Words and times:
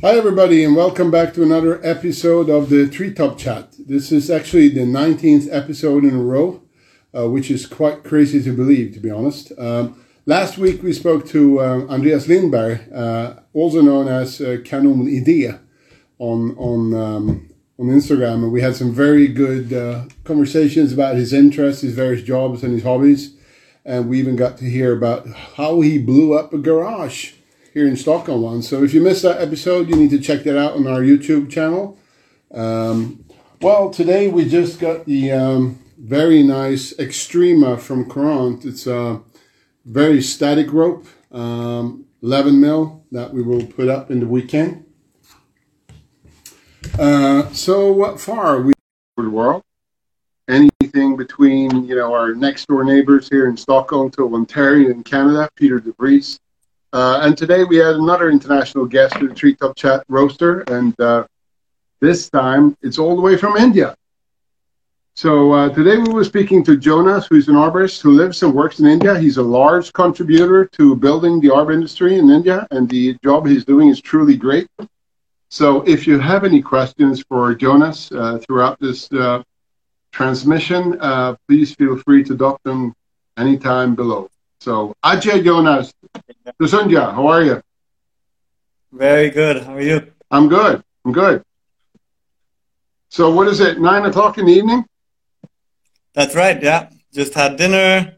Hi, 0.00 0.12
everybody, 0.12 0.62
and 0.62 0.76
welcome 0.76 1.10
back 1.10 1.34
to 1.34 1.42
another 1.42 1.84
episode 1.84 2.48
of 2.48 2.70
the 2.70 2.88
Treetop 2.88 3.36
Chat. 3.36 3.74
This 3.80 4.12
is 4.12 4.30
actually 4.30 4.68
the 4.68 4.82
19th 4.82 5.48
episode 5.50 6.04
in 6.04 6.14
a 6.14 6.22
row, 6.22 6.62
uh, 7.12 7.28
which 7.28 7.50
is 7.50 7.66
quite 7.66 8.04
crazy 8.04 8.40
to 8.44 8.54
believe, 8.54 8.94
to 8.94 9.00
be 9.00 9.10
honest. 9.10 9.50
Um, 9.58 10.00
last 10.24 10.56
week 10.56 10.84
we 10.84 10.92
spoke 10.92 11.26
to 11.30 11.58
uh, 11.58 11.86
Andreas 11.88 12.28
Lindberg, 12.28 12.94
uh, 12.94 13.40
also 13.52 13.80
known 13.80 14.06
as 14.06 14.40
uh, 14.40 14.58
Kanon 14.62 15.08
Idea, 15.08 15.58
on 16.20 16.56
on 16.56 16.94
um, 16.94 17.50
on 17.76 17.86
Instagram, 17.86 18.44
and 18.44 18.52
we 18.52 18.60
had 18.60 18.76
some 18.76 18.92
very 18.92 19.26
good 19.26 19.72
uh, 19.72 20.04
conversations 20.22 20.92
about 20.92 21.16
his 21.16 21.32
interests, 21.32 21.82
his 21.82 21.94
various 21.94 22.22
jobs, 22.22 22.62
and 22.62 22.72
his 22.72 22.84
hobbies. 22.84 23.34
And 23.84 24.08
we 24.08 24.20
even 24.20 24.36
got 24.36 24.58
to 24.58 24.64
hear 24.64 24.96
about 24.96 25.26
how 25.56 25.80
he 25.80 25.98
blew 25.98 26.34
up 26.34 26.54
a 26.54 26.58
garage 26.58 27.32
here 27.72 27.86
in 27.86 27.96
Stockholm 27.96 28.42
once. 28.42 28.68
So 28.68 28.82
if 28.82 28.94
you 28.94 29.00
missed 29.00 29.22
that 29.22 29.40
episode, 29.40 29.88
you 29.88 29.96
need 29.96 30.10
to 30.10 30.18
check 30.18 30.42
that 30.44 30.58
out 30.58 30.74
on 30.74 30.86
our 30.86 31.00
YouTube 31.00 31.50
channel. 31.50 31.98
Um, 32.52 33.24
well, 33.60 33.90
today 33.90 34.28
we 34.28 34.48
just 34.48 34.80
got 34.80 35.04
the 35.04 35.32
um, 35.32 35.78
very 35.98 36.42
nice 36.42 36.92
Extrema 36.94 37.78
from 37.78 38.08
Courant. 38.08 38.64
It's 38.64 38.86
a 38.86 39.20
very 39.84 40.22
static 40.22 40.72
rope, 40.72 41.06
um, 41.32 42.06
11 42.22 42.60
mil 42.60 43.04
that 43.10 43.32
we 43.32 43.42
will 43.42 43.66
put 43.66 43.88
up 43.88 44.10
in 44.10 44.20
the 44.20 44.26
weekend. 44.26 44.84
Uh, 46.98 47.50
so 47.52 47.92
what 47.92 48.20
far 48.20 48.60
we 48.60 48.72
the 49.16 49.30
world? 49.30 49.62
Anything 50.48 51.16
between 51.16 51.84
you 51.84 51.96
know 51.96 52.14
our 52.14 52.34
next 52.34 52.66
door 52.68 52.84
neighbors 52.84 53.28
here 53.28 53.48
in 53.48 53.56
Stockholm 53.56 54.10
to 54.12 54.34
Ontario 54.34 54.90
in 54.90 55.02
Canada, 55.02 55.48
Peter 55.56 55.80
DeVries, 55.80 56.38
uh, 56.92 57.20
and 57.22 57.36
today 57.36 57.64
we 57.64 57.76
had 57.76 57.96
another 57.96 58.30
international 58.30 58.86
guest 58.86 59.14
to 59.16 59.28
the 59.28 59.34
Treetop 59.34 59.76
Chat 59.76 60.04
roaster, 60.08 60.60
and 60.62 60.98
uh, 61.00 61.24
this 62.00 62.30
time 62.30 62.76
it's 62.82 62.98
all 62.98 63.14
the 63.16 63.22
way 63.22 63.36
from 63.36 63.56
India. 63.56 63.94
So 65.14 65.52
uh, 65.52 65.68
today 65.70 65.98
we 65.98 66.12
were 66.12 66.22
speaking 66.22 66.62
to 66.64 66.76
Jonas, 66.76 67.26
who's 67.26 67.48
an 67.48 67.56
arborist 67.56 68.00
who 68.00 68.12
lives 68.12 68.42
and 68.42 68.54
works 68.54 68.78
in 68.78 68.86
India. 68.86 69.18
He's 69.18 69.36
a 69.36 69.42
large 69.42 69.92
contributor 69.92 70.66
to 70.66 70.94
building 70.94 71.40
the 71.40 71.52
arbor 71.52 71.72
industry 71.72 72.18
in 72.18 72.30
India, 72.30 72.66
and 72.70 72.88
the 72.88 73.16
job 73.24 73.46
he's 73.46 73.64
doing 73.64 73.88
is 73.88 74.00
truly 74.00 74.36
great. 74.36 74.68
So 75.50 75.82
if 75.82 76.06
you 76.06 76.18
have 76.20 76.44
any 76.44 76.62
questions 76.62 77.24
for 77.28 77.54
Jonas 77.54 78.12
uh, 78.12 78.38
throughout 78.38 78.78
this 78.78 79.10
uh, 79.12 79.42
transmission, 80.12 80.98
uh, 81.00 81.34
please 81.48 81.74
feel 81.74 81.98
free 81.98 82.22
to 82.24 82.36
drop 82.36 82.62
them 82.62 82.94
anytime 83.36 83.94
below. 83.94 84.28
So 84.60 84.94
Ajay 85.04 85.44
Jonas, 85.44 85.92
Sundja, 86.60 87.14
how 87.14 87.28
are 87.28 87.42
you? 87.42 87.62
Very 88.92 89.30
good. 89.30 89.62
How 89.62 89.74
are 89.74 89.80
you? 89.80 90.12
I'm 90.30 90.48
good. 90.48 90.82
I'm 91.04 91.12
good. 91.12 91.42
So 93.10 93.30
what 93.30 93.46
is 93.48 93.60
it? 93.60 93.80
Nine 93.80 94.04
o'clock 94.04 94.38
in 94.38 94.46
the 94.46 94.52
evening? 94.52 94.84
That's 96.14 96.34
right. 96.34 96.60
Yeah. 96.60 96.90
Just 97.12 97.34
had 97.34 97.56
dinner. 97.56 98.16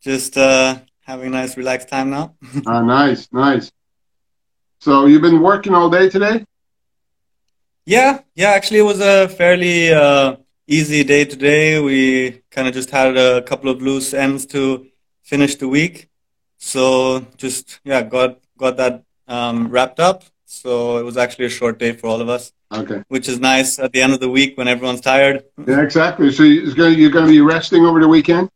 Just 0.00 0.36
uh, 0.36 0.78
having 1.00 1.28
a 1.28 1.30
nice, 1.30 1.56
relaxed 1.56 1.88
time 1.88 2.10
now. 2.10 2.34
ah, 2.66 2.82
nice, 2.82 3.28
nice. 3.32 3.70
So 4.80 5.06
you've 5.06 5.22
been 5.22 5.40
working 5.42 5.74
all 5.74 5.90
day 5.90 6.08
today? 6.08 6.44
Yeah, 7.84 8.20
yeah. 8.34 8.50
Actually, 8.50 8.80
it 8.80 8.82
was 8.82 9.00
a 9.00 9.28
fairly 9.28 9.92
uh, 9.92 10.36
easy 10.66 11.02
day 11.04 11.24
today. 11.24 11.80
We 11.80 12.42
kind 12.50 12.68
of 12.68 12.74
just 12.74 12.90
had 12.90 13.16
a 13.16 13.42
couple 13.42 13.70
of 13.70 13.82
loose 13.82 14.14
ends 14.14 14.46
to 14.46 14.86
finish 15.32 15.54
the 15.56 15.68
week. 15.78 15.94
So 16.58 16.82
just 17.44 17.80
yeah, 17.90 18.02
got 18.16 18.30
got 18.62 18.76
that 18.76 18.94
um, 19.36 19.58
wrapped 19.74 20.00
up. 20.08 20.18
So 20.44 20.98
it 21.00 21.04
was 21.10 21.16
actually 21.16 21.46
a 21.46 21.54
short 21.60 21.78
day 21.78 21.92
for 21.98 22.06
all 22.10 22.20
of 22.20 22.28
us. 22.36 22.52
Okay. 22.80 23.02
Which 23.08 23.26
is 23.32 23.38
nice 23.52 23.78
at 23.84 23.90
the 23.94 24.00
end 24.04 24.12
of 24.16 24.20
the 24.24 24.28
week 24.38 24.50
when 24.58 24.68
everyone's 24.68 25.00
tired. 25.00 25.44
Yeah, 25.66 25.80
exactly. 25.88 26.30
So 26.36 26.42
you're 26.42 27.14
going 27.16 27.26
to 27.26 27.34
be 27.38 27.40
resting 27.40 27.82
over 27.88 27.98
the 28.00 28.08
weekend. 28.16 28.50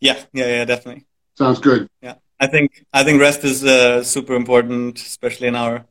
Yeah, 0.00 0.18
yeah, 0.32 0.48
yeah, 0.56 0.64
definitely. 0.72 1.04
Sounds 1.42 1.60
good. 1.68 1.88
Yeah, 2.02 2.16
I 2.38 2.46
think 2.46 2.84
I 2.92 3.00
think 3.04 3.20
rest 3.28 3.42
is 3.44 3.64
uh, 3.64 4.04
super 4.04 4.34
important, 4.42 4.98
especially 4.98 5.48
in 5.52 5.56
our 5.64 5.86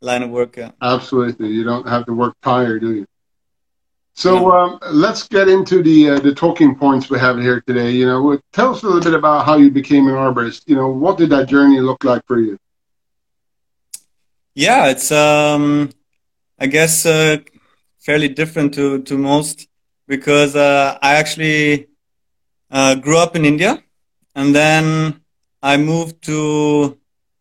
line 0.00 0.22
of 0.22 0.30
work. 0.30 0.56
Yeah. 0.56 0.70
Absolutely. 0.80 1.48
You 1.48 1.64
don't 1.64 1.88
have 1.94 2.06
to 2.06 2.14
work 2.22 2.34
tired, 2.42 2.80
do 2.86 2.90
you? 2.98 3.06
So 4.16 4.50
um, 4.50 4.78
let's 4.92 5.28
get 5.28 5.46
into 5.46 5.82
the 5.82 6.10
uh, 6.10 6.18
the 6.20 6.34
talking 6.34 6.74
points 6.74 7.10
we 7.10 7.18
have 7.18 7.38
here 7.38 7.60
today. 7.66 7.90
You 7.90 8.06
know, 8.06 8.40
tell 8.50 8.74
us 8.74 8.82
a 8.82 8.86
little 8.86 9.02
bit 9.02 9.12
about 9.12 9.44
how 9.44 9.58
you 9.58 9.70
became 9.70 10.08
an 10.08 10.14
arborist. 10.14 10.62
You 10.66 10.76
know, 10.76 10.88
what 10.88 11.18
did 11.18 11.28
that 11.30 11.48
journey 11.50 11.80
look 11.80 12.02
like 12.02 12.22
for 12.26 12.40
you? 12.40 12.56
Yeah, 14.54 14.88
it's 14.88 15.12
um, 15.12 15.90
I 16.58 16.66
guess 16.66 17.04
uh, 17.04 17.36
fairly 17.98 18.28
different 18.28 18.72
to 18.74 19.02
to 19.02 19.18
most 19.18 19.68
because 20.08 20.56
uh, 20.56 20.96
I 21.02 21.16
actually 21.16 21.88
uh, 22.70 22.94
grew 22.94 23.18
up 23.18 23.36
in 23.36 23.44
India, 23.44 23.84
and 24.34 24.54
then 24.54 25.20
I 25.62 25.76
moved 25.76 26.22
to 26.22 26.96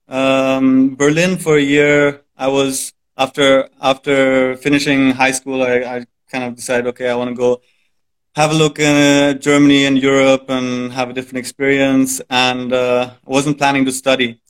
um, 0.09 0.95
Berlin 0.95 1.37
for 1.37 1.55
a 1.55 1.61
year. 1.61 2.21
I 2.35 2.49
was 2.49 2.91
after 3.17 3.69
after 3.79 4.57
finishing 4.57 5.11
high 5.11 5.31
school. 5.31 5.63
I, 5.63 5.75
I 5.95 6.05
kind 6.31 6.43
of 6.43 6.55
decided, 6.55 6.87
okay, 6.87 7.09
I 7.09 7.15
want 7.15 7.29
to 7.29 7.35
go 7.35 7.61
have 8.35 8.51
a 8.51 8.53
look 8.53 8.79
in 8.79 8.95
uh, 8.95 9.33
Germany 9.33 9.85
and 9.85 9.97
Europe 9.97 10.45
and 10.49 10.91
have 10.91 11.09
a 11.09 11.13
different 11.13 11.39
experience. 11.39 12.21
And 12.29 12.73
uh, 12.73 13.11
I 13.25 13.29
wasn't 13.29 13.57
planning 13.57 13.85
to 13.85 13.91
study, 13.91 14.41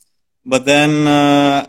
but 0.45 0.65
then 0.65 1.07
uh, 1.07 1.67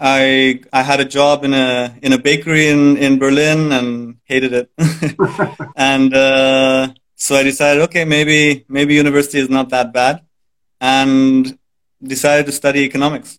I 0.00 0.60
I 0.72 0.82
had 0.82 1.00
a 1.00 1.04
job 1.04 1.44
in 1.44 1.54
a 1.54 1.96
in 2.02 2.12
a 2.12 2.18
bakery 2.18 2.68
in 2.68 2.96
in 2.96 3.18
Berlin 3.18 3.72
and 3.72 4.16
hated 4.24 4.52
it, 4.52 4.70
and 5.76 6.12
uh, 6.14 6.88
so 7.14 7.36
I 7.36 7.42
decided, 7.42 7.82
okay, 7.84 8.04
maybe 8.04 8.64
maybe 8.68 8.94
university 8.94 9.38
is 9.38 9.48
not 9.48 9.68
that 9.70 9.92
bad, 9.92 10.22
and 10.80 11.58
decided 12.02 12.46
to 12.46 12.52
study 12.52 12.80
economics. 12.80 13.38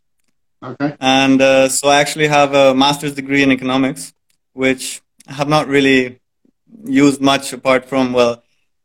Okay. 0.63 0.95
And 0.99 1.41
uh, 1.41 1.69
so 1.69 1.89
I 1.89 1.99
actually 1.99 2.27
have 2.27 2.53
a 2.53 2.73
master's 2.73 3.13
degree 3.13 3.43
in 3.43 3.51
economics, 3.51 4.13
which 4.53 5.01
have 5.27 5.47
not 5.47 5.67
really 5.67 6.19
used 6.83 7.21
much 7.21 7.53
apart 7.53 7.85
from 7.85 8.13
well, 8.13 8.43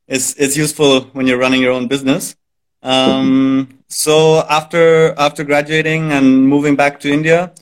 it's 0.09 0.35
it's 0.35 0.57
useful 0.57 1.03
when 1.13 1.27
you're 1.27 1.39
running 1.39 1.63
your 1.63 1.73
own 1.73 1.89
business. 1.89 2.37
Um, 2.83 3.81
so 3.89 4.41
after 4.49 5.15
after 5.19 5.45
graduating 5.45 6.13
and 6.13 6.47
moving 6.49 6.77
back 6.77 7.01
to 7.01 7.13
India, 7.13 7.53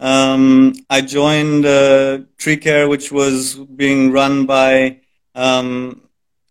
um, 0.00 0.74
I 0.90 1.00
joined 1.00 1.64
uh, 1.64 2.18
Tree 2.38 2.56
Care, 2.56 2.88
which 2.88 3.12
was 3.12 3.54
being 3.54 4.12
run 4.12 4.46
by 4.46 5.00
um, 5.34 6.02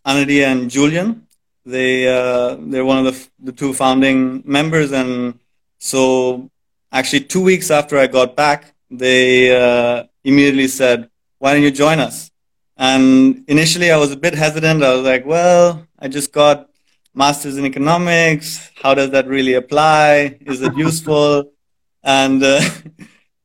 Anadi 0.05 0.43
and 0.43 0.69
Julian. 0.69 1.27
They 1.65 2.07
uh, 2.07 2.57
they're 2.59 2.85
one 2.85 3.05
of 3.05 3.05
the 3.05 3.29
the 3.39 3.51
two 3.51 3.73
founding 3.73 4.43
members, 4.45 4.91
and 4.91 5.39
so 5.79 6.49
actually 6.91 7.21
two 7.21 7.41
weeks 7.41 7.71
after 7.71 7.97
I 7.97 8.07
got 8.07 8.35
back, 8.35 8.73
they 8.89 9.55
uh, 9.55 10.03
immediately 10.23 10.67
said, 10.67 11.09
why 11.43 11.53
don't 11.53 11.61
you 11.61 11.71
join 11.71 11.99
us? 11.99 12.31
And 12.77 13.43
initially 13.49 13.91
I 13.91 13.97
was 13.97 14.13
a 14.13 14.15
bit 14.25 14.33
hesitant. 14.33 14.81
I 14.81 14.95
was 14.95 15.03
like, 15.03 15.25
well, 15.25 15.85
I 15.99 16.07
just 16.07 16.31
got 16.31 16.69
masters 17.13 17.57
in 17.57 17.65
economics. 17.65 18.71
How 18.81 18.93
does 18.93 19.09
that 19.09 19.27
really 19.27 19.55
apply? 19.55 20.37
Is 20.39 20.61
it 20.61 20.73
useful? 20.77 21.51
and 22.03 22.41
uh, 22.41 22.61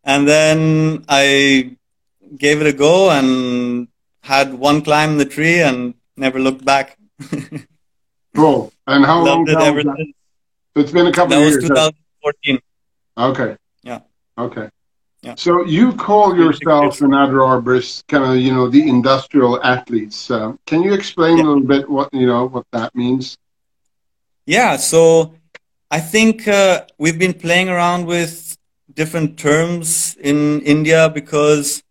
and 0.05 0.29
then 0.29 1.05
I 1.09 1.77
gave 2.37 2.61
it 2.61 2.69
a 2.69 2.73
go 2.73 3.11
and 3.11 3.89
had 4.23 4.55
one 4.55 4.83
climb 4.83 5.11
in 5.15 5.19
the 5.19 5.31
tree 5.37 5.61
and 5.61 5.95
never 6.17 6.39
looked 6.39 6.65
back. 6.65 6.97
cool. 8.37 8.73
And 8.87 9.05
how 9.05 9.25
Loved 9.25 9.49
long? 9.49 9.63
It 9.63 9.71
ever 9.71 9.83
since. 9.83 10.15
It's 10.77 10.93
been 10.93 11.09
a 11.09 11.13
couple 11.13 11.31
that 11.31 11.43
of 11.43 11.51
years. 11.51 11.69
That 11.69 11.93
was 12.23 12.33
2014. 12.47 12.61
Okay. 13.19 13.57
Yeah. 13.83 14.01
Okay. 14.39 14.69
Yeah. 15.23 15.35
So 15.37 15.65
you 15.65 15.93
call 15.95 16.37
yourself 16.37 17.01
an 17.01 17.13
other 17.13 17.39
arborist, 17.39 18.07
kind 18.07 18.25
of, 18.25 18.37
you 18.37 18.53
know, 18.53 18.69
the 18.69 18.89
industrial 18.89 19.63
athletes. 19.65 20.31
Uh, 20.31 20.53
can 20.65 20.83
you 20.83 20.95
explain 20.95 21.39
yeah. 21.39 21.45
a 21.45 21.47
little 21.47 21.63
bit 21.63 21.91
what 21.91 22.13
you 22.15 22.27
know 22.27 22.47
what 22.47 22.67
that 22.71 22.95
means? 22.95 23.37
Yeah. 24.47 24.77
So 24.77 25.35
I 25.91 26.01
think 26.01 26.47
uh, 26.47 26.85
we've 26.99 27.19
been 27.19 27.35
playing 27.35 27.69
around 27.69 28.07
with 28.07 28.57
different 28.95 29.39
terms 29.39 30.17
in 30.21 30.61
India 30.61 31.11
because 31.11 31.83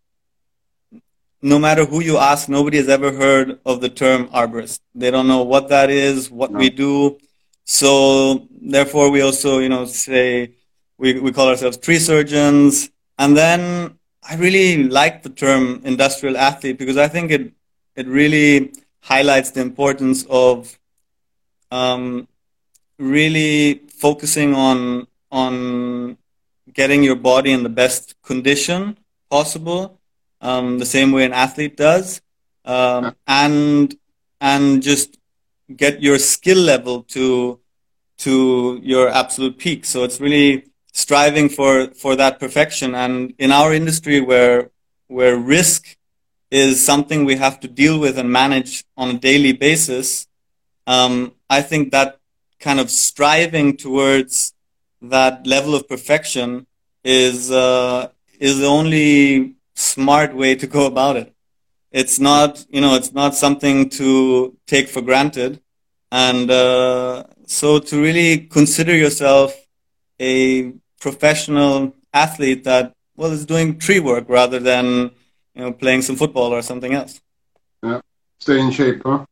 no 1.42 1.58
matter 1.58 1.84
who 1.84 2.00
you 2.00 2.16
ask, 2.16 2.48
nobody 2.48 2.78
has 2.78 2.88
ever 2.88 3.12
heard 3.12 3.60
of 3.64 3.80
the 3.80 3.88
term 3.88 4.28
arborist. 4.28 4.80
They 4.94 5.10
don't 5.10 5.28
know 5.28 5.42
what 5.42 5.68
that 5.68 5.90
is, 5.90 6.30
what 6.30 6.50
no. 6.50 6.58
we 6.58 6.70
do. 6.70 7.18
So 7.64 8.48
therefore, 8.50 9.10
we 9.10 9.20
also, 9.20 9.58
you 9.58 9.68
know, 9.68 9.84
say 9.84 10.54
we, 10.96 11.20
we 11.20 11.30
call 11.32 11.48
ourselves 11.48 11.76
tree 11.76 11.98
surgeons 11.98 12.90
and 13.18 13.36
then 13.36 13.98
I 14.22 14.36
really 14.36 14.84
like 14.84 15.22
the 15.22 15.30
term 15.30 15.80
industrial 15.84 16.36
athlete 16.36 16.78
because 16.78 16.96
I 16.96 17.08
think 17.08 17.30
it 17.30 17.52
it 17.96 18.06
really 18.06 18.72
highlights 19.00 19.50
the 19.50 19.60
importance 19.60 20.24
of 20.28 20.78
um, 21.70 22.28
really 22.98 23.82
focusing 23.88 24.54
on 24.54 25.06
on 25.32 26.16
getting 26.72 27.02
your 27.02 27.16
body 27.16 27.52
in 27.52 27.62
the 27.62 27.68
best 27.68 28.14
condition 28.22 28.96
possible, 29.30 29.98
um, 30.40 30.78
the 30.78 30.86
same 30.86 31.10
way 31.12 31.24
an 31.24 31.32
athlete 31.32 31.76
does, 31.76 32.20
um, 32.64 33.16
and 33.26 33.96
and 34.40 34.82
just 34.82 35.18
get 35.76 36.02
your 36.02 36.18
skill 36.18 36.58
level 36.58 37.02
to 37.02 37.58
to 38.18 38.80
your 38.82 39.08
absolute 39.08 39.58
peak. 39.58 39.84
So 39.84 40.04
it's 40.04 40.20
really 40.20 40.67
striving 40.98 41.48
for 41.48 41.72
for 42.02 42.16
that 42.16 42.40
perfection. 42.40 42.94
And 42.94 43.32
in 43.38 43.50
our 43.52 43.72
industry, 43.72 44.20
where 44.20 44.70
where 45.06 45.36
risk 45.36 45.96
is 46.50 46.84
something 46.84 47.24
we 47.24 47.36
have 47.36 47.60
to 47.60 47.68
deal 47.68 47.96
with 48.04 48.18
and 48.18 48.30
manage 48.42 48.84
on 48.96 49.10
a 49.10 49.18
daily 49.18 49.52
basis, 49.52 50.26
um, 50.86 51.32
I 51.48 51.62
think 51.62 51.92
that 51.92 52.18
kind 52.58 52.80
of 52.80 52.90
striving 52.90 53.76
towards 53.76 54.54
that 55.00 55.46
level 55.46 55.74
of 55.74 55.88
perfection 55.88 56.66
is 57.04 57.50
uh, 57.50 58.08
is 58.40 58.58
the 58.58 58.66
only 58.66 59.54
smart 59.74 60.34
way 60.34 60.56
to 60.56 60.66
go 60.66 60.86
about 60.86 61.16
it. 61.16 61.32
It's 61.92 62.18
not 62.18 62.66
you 62.70 62.80
know 62.80 62.94
it's 62.96 63.12
not 63.12 63.36
something 63.36 63.88
to 64.00 64.56
take 64.66 64.88
for 64.88 65.02
granted, 65.02 65.60
and 66.10 66.50
uh, 66.50 67.24
so 67.46 67.78
to 67.78 68.02
really 68.02 68.30
consider 68.58 68.94
yourself 68.96 69.54
a 70.20 70.72
professional 71.00 71.94
athlete 72.12 72.64
that 72.64 72.92
well 73.16 73.32
is 73.32 73.44
doing 73.44 73.78
tree 73.78 74.00
work 74.00 74.28
rather 74.28 74.58
than 74.58 75.10
you 75.54 75.62
know 75.62 75.72
playing 75.72 76.02
some 76.02 76.16
football 76.16 76.52
or 76.52 76.62
something 76.62 76.94
else. 76.94 77.20
Yeah, 77.82 78.00
stay 78.38 78.60
in 78.60 78.70
shape, 78.70 79.02
huh? 79.04 79.24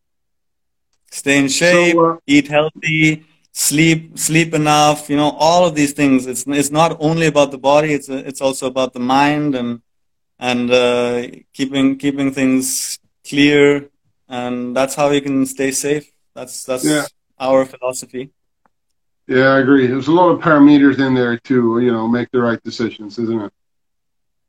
Stay 1.10 1.38
in 1.38 1.48
shape, 1.48 1.94
so, 1.94 2.04
uh, 2.04 2.16
eat 2.26 2.48
healthy, 2.48 3.24
sleep 3.52 4.18
sleep 4.18 4.54
enough. 4.54 5.08
You 5.08 5.16
know 5.16 5.30
all 5.30 5.66
of 5.66 5.74
these 5.74 5.92
things. 5.92 6.26
It's 6.26 6.44
it's 6.46 6.70
not 6.70 6.96
only 7.00 7.26
about 7.26 7.50
the 7.50 7.58
body. 7.58 7.92
It's 7.92 8.08
it's 8.08 8.40
also 8.40 8.66
about 8.66 8.92
the 8.92 9.00
mind 9.00 9.54
and 9.54 9.80
and 10.38 10.70
uh, 10.70 11.28
keeping 11.52 11.96
keeping 11.96 12.32
things 12.32 12.98
clear. 13.28 13.88
And 14.28 14.76
that's 14.76 14.94
how 14.96 15.10
you 15.10 15.20
can 15.20 15.46
stay 15.46 15.70
safe. 15.70 16.10
That's 16.34 16.64
that's 16.64 16.84
yeah. 16.84 17.06
our 17.38 17.64
philosophy. 17.64 18.30
Yeah, 19.26 19.48
I 19.48 19.58
agree. 19.58 19.86
There's 19.86 20.06
a 20.06 20.12
lot 20.12 20.28
of 20.30 20.40
parameters 20.40 20.98
in 21.04 21.14
there 21.14 21.36
to, 21.38 21.80
you 21.80 21.92
know, 21.92 22.06
make 22.06 22.30
the 22.30 22.40
right 22.40 22.62
decisions, 22.62 23.18
isn't 23.18 23.40
it? 23.40 23.52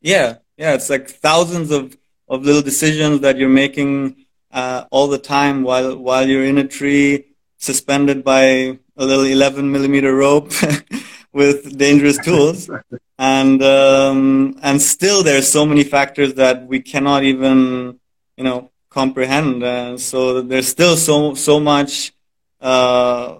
Yeah, 0.01 0.37
yeah. 0.55 0.73
It's 0.73 0.89
like 0.89 1.09
thousands 1.09 1.71
of, 1.71 1.97
of 2.29 2.43
little 2.43 2.61
decisions 2.61 3.21
that 3.21 3.37
you're 3.37 3.49
making 3.49 4.27
uh, 4.51 4.85
all 4.91 5.07
the 5.07 5.17
time 5.17 5.63
while 5.63 5.97
while 5.97 6.27
you're 6.27 6.45
in 6.45 6.57
a 6.57 6.67
tree, 6.67 7.25
suspended 7.57 8.23
by 8.23 8.77
a 8.95 9.05
little 9.05 9.25
11 9.25 9.71
millimeter 9.71 10.15
rope 10.15 10.51
with 11.33 11.77
dangerous 11.77 12.17
tools, 12.19 12.69
and 13.17 13.61
um, 13.63 14.57
and 14.61 14.81
still 14.81 15.23
there's 15.23 15.51
so 15.51 15.65
many 15.65 15.83
factors 15.83 16.35
that 16.35 16.67
we 16.67 16.79
cannot 16.79 17.23
even, 17.23 17.99
you 18.37 18.43
know, 18.43 18.71
comprehend. 18.89 19.63
Uh, 19.63 19.97
so 19.97 20.41
there's 20.41 20.67
still 20.67 20.95
so 20.95 21.33
so 21.33 21.59
much. 21.59 22.13
Uh, 22.59 23.37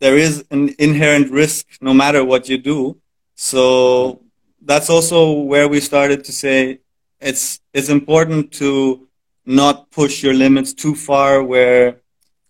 there 0.00 0.16
is 0.16 0.44
an 0.50 0.74
inherent 0.78 1.30
risk 1.30 1.66
no 1.80 1.92
matter 1.92 2.24
what 2.24 2.48
you 2.48 2.58
do. 2.58 2.98
So 3.34 4.22
that's 4.62 4.90
also 4.90 5.32
where 5.32 5.68
we 5.68 5.80
started 5.80 6.24
to 6.24 6.32
say 6.32 6.80
it's 7.20 7.60
it's 7.72 7.88
important 7.88 8.52
to 8.52 9.06
not 9.44 9.90
push 9.90 10.22
your 10.22 10.34
limits 10.34 10.72
too 10.72 10.94
far 10.94 11.42
where 11.42 11.96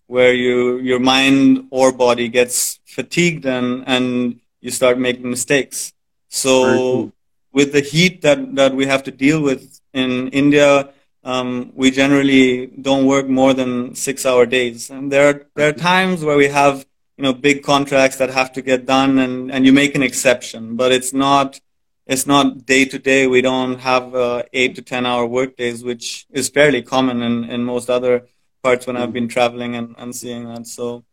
where 0.07 0.33
you 0.33 0.79
your 0.79 0.99
mind 0.99 1.67
or 1.71 1.91
body 1.91 2.27
gets 2.27 2.79
fatigued 2.85 3.45
and 3.45 3.83
and 3.87 4.39
you 4.61 4.71
start 4.71 4.97
making 4.97 5.29
mistakes. 5.29 5.93
So 6.29 7.11
with 7.51 7.71
the 7.73 7.81
heat 7.81 8.21
that 8.21 8.55
that 8.55 8.75
we 8.75 8.85
have 8.85 9.03
to 9.03 9.11
deal 9.11 9.41
with 9.41 9.81
in 9.93 10.29
India, 10.29 10.89
um, 11.23 11.71
we 11.75 11.91
generally 11.91 12.67
don't 12.67 13.05
work 13.05 13.27
more 13.27 13.53
than 13.53 13.95
six 13.95 14.25
hour 14.25 14.45
days. 14.45 14.89
And 14.89 15.11
there 15.11 15.29
are, 15.29 15.45
there 15.55 15.69
are 15.69 15.73
times 15.73 16.23
where 16.23 16.37
we 16.37 16.47
have 16.47 16.85
you 17.19 17.23
know 17.23 17.33
big 17.33 17.63
contracts 17.63 18.15
that 18.15 18.29
have 18.29 18.53
to 18.53 18.61
get 18.61 18.85
done 18.85 19.19
and 19.19 19.51
and 19.51 19.65
you 19.65 19.73
make 19.73 19.93
an 19.93 20.01
exception 20.01 20.77
but 20.77 20.89
it's 20.93 21.11
not 21.11 21.59
it's 22.07 22.25
not 22.25 22.65
day 22.65 22.85
to 22.85 22.97
day. 22.97 23.27
We 23.27 23.41
don't 23.41 23.77
have 23.81 24.15
uh, 24.15 24.41
eight 24.51 24.73
to 24.77 24.81
ten 24.81 25.05
hour 25.05 25.25
work 25.27 25.57
days 25.57 25.83
which 25.83 26.25
is 26.31 26.47
fairly 26.47 26.81
common 26.81 27.21
in 27.21 27.43
in 27.53 27.65
most 27.65 27.89
other 27.89 28.15
parts 28.63 28.87
when 28.87 28.97
i've 28.97 29.13
been 29.13 29.29
traveling 29.29 29.75
and, 29.75 29.95
and 29.97 30.15
seeing 30.15 30.43
that. 30.51 30.65
So 30.65 31.03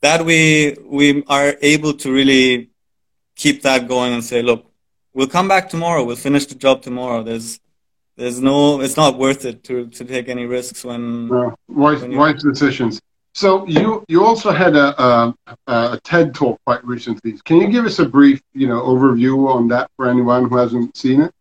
that 0.00 0.24
we 0.24 0.76
we 0.98 1.22
are 1.36 1.50
able 1.60 1.92
to 2.02 2.10
really 2.10 2.70
keep 3.36 3.62
that 3.62 3.86
going 3.86 4.14
and 4.14 4.24
say 4.24 4.40
look 4.40 4.64
we'll 5.12 5.34
come 5.38 5.48
back 5.54 5.68
tomorrow. 5.68 6.02
We'll 6.04 6.24
finish 6.28 6.46
the 6.46 6.54
job 6.54 6.80
tomorrow. 6.82 7.22
There's 7.22 7.60
there's 8.16 8.40
no 8.40 8.80
it's 8.80 8.96
not 8.96 9.18
worth 9.18 9.44
it 9.44 9.62
to 9.64 9.74
to 9.96 10.04
take 10.06 10.26
any 10.30 10.46
risks 10.46 10.84
when 10.88 11.28
no, 11.28 11.54
wise, 11.68 12.00
when 12.00 12.16
wise 12.16 12.42
decisions 12.42 12.98
so 13.40 13.66
you 13.66 14.04
you 14.06 14.22
also 14.22 14.50
had 14.50 14.76
a, 14.76 15.02
a, 15.02 15.34
a 15.66 16.00
TED 16.04 16.34
talk 16.34 16.60
quite 16.66 16.84
recently. 16.84 17.32
Can 17.46 17.56
you 17.56 17.68
give 17.68 17.86
us 17.86 17.98
a 17.98 18.06
brief 18.06 18.42
you 18.52 18.66
know 18.66 18.80
overview 18.82 19.48
on 19.48 19.68
that 19.68 19.90
for 19.96 20.10
anyone 20.10 20.48
who 20.48 20.56
hasn't 20.58 20.94
seen 20.94 21.22
it? 21.22 21.32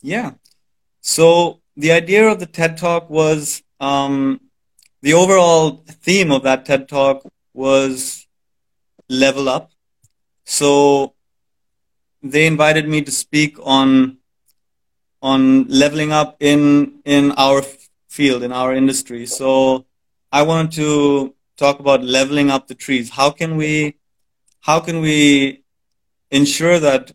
Yeah. 0.00 0.32
So 1.02 1.60
the 1.76 1.92
idea 1.92 2.28
of 2.28 2.38
the 2.40 2.46
TED 2.46 2.78
talk 2.78 3.10
was 3.10 3.62
um, 3.80 4.40
the 5.02 5.12
overall 5.12 5.84
theme 6.06 6.32
of 6.32 6.42
that 6.44 6.64
TED 6.64 6.88
talk 6.88 7.22
was 7.52 8.26
level 9.10 9.46
up. 9.46 9.70
So 10.44 11.12
they 12.22 12.46
invited 12.46 12.88
me 12.88 13.02
to 13.02 13.10
speak 13.10 13.58
on 13.62 14.16
on 15.20 15.68
leveling 15.68 16.12
up 16.12 16.38
in 16.40 17.00
in 17.04 17.32
our 17.32 17.60
field 18.08 18.42
in 18.42 18.52
our 18.52 18.72
industry. 18.72 19.26
So 19.26 19.84
I 20.30 20.42
wanted 20.42 20.72
to 20.72 21.34
talk 21.56 21.80
about 21.80 22.04
leveling 22.04 22.50
up 22.50 22.68
the 22.68 22.74
trees. 22.74 23.10
How 23.10 23.30
can 23.30 23.56
we, 23.56 23.96
how 24.60 24.80
can 24.80 25.00
we 25.00 25.64
ensure 26.30 26.78
that 26.78 27.12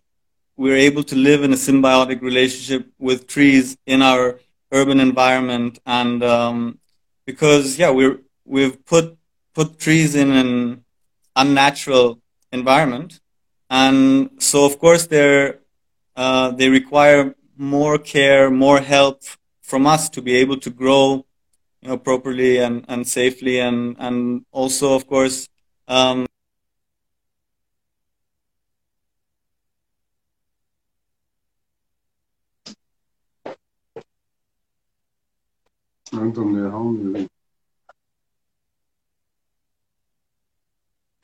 we're 0.57 0.77
able 0.77 1.03
to 1.03 1.15
live 1.15 1.43
in 1.43 1.53
a 1.53 1.55
symbiotic 1.55 2.21
relationship 2.21 2.87
with 2.97 3.27
trees 3.27 3.77
in 3.85 4.01
our 4.01 4.39
urban 4.71 4.99
environment? 4.99 5.79
And 5.85 6.23
um, 6.23 6.79
because 7.25 7.77
yeah, 7.77 7.91
we're 7.91 8.19
we've 8.45 8.83
put 8.85 9.17
put 9.53 9.79
trees 9.79 10.15
in 10.15 10.31
an 10.31 10.83
unnatural 11.35 12.19
environment, 12.51 13.19
and 13.69 14.31
so 14.39 14.65
of 14.65 14.79
course 14.79 15.05
they're 15.07 15.59
uh, 16.15 16.51
they 16.51 16.69
require 16.69 17.35
more 17.57 17.97
care, 17.97 18.49
more 18.49 18.79
help 18.79 19.21
from 19.61 19.85
us 19.85 20.09
to 20.09 20.21
be 20.21 20.35
able 20.35 20.57
to 20.57 20.69
grow 20.69 21.25
you 21.83 21.89
know, 21.89 21.97
properly 21.97 22.59
and, 22.59 22.85
and 22.87 23.05
safely 23.05 23.59
and, 23.59 23.97
and 23.99 24.45
also 24.51 24.93
of 24.95 25.05
course 25.05 25.49
um, 25.87 26.25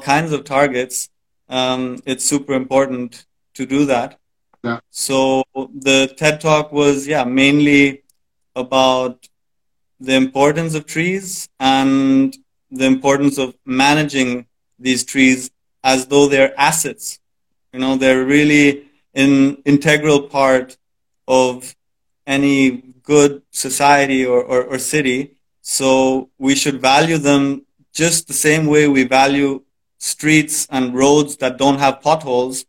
kinds 0.01 0.33
of 0.33 0.43
targets 0.43 1.09
um, 1.47 2.01
it's 2.05 2.25
super 2.25 2.53
important 2.53 3.25
to 3.53 3.65
do 3.65 3.85
that 3.85 4.19
yeah. 4.63 4.79
so 4.89 5.43
the 5.55 6.13
ted 6.17 6.41
talk 6.41 6.73
was 6.73 7.07
yeah 7.07 7.23
mainly 7.23 8.03
about 8.55 9.25
the 9.99 10.15
importance 10.15 10.75
of 10.75 10.85
trees 10.85 11.49
and 11.59 12.37
the 12.71 12.85
importance 12.85 13.37
of 13.37 13.55
managing 13.65 14.45
these 14.77 15.03
trees 15.03 15.51
as 15.83 16.07
though 16.07 16.27
they're 16.27 16.57
assets. 16.59 17.19
You 17.73 17.79
know, 17.79 17.95
they're 17.95 18.25
really 18.25 18.85
an 19.13 19.57
integral 19.65 20.21
part 20.21 20.77
of 21.27 21.75
any 22.25 22.83
good 23.03 23.41
society 23.51 24.25
or, 24.25 24.41
or, 24.43 24.63
or 24.63 24.77
city. 24.77 25.35
So 25.61 26.29
we 26.37 26.55
should 26.55 26.81
value 26.81 27.17
them 27.17 27.65
just 27.93 28.27
the 28.27 28.33
same 28.33 28.67
way 28.67 28.87
we 28.87 29.03
value 29.03 29.63
streets 29.97 30.67
and 30.69 30.95
roads 30.95 31.37
that 31.37 31.57
don't 31.57 31.79
have 31.79 32.01
potholes. 32.01 32.65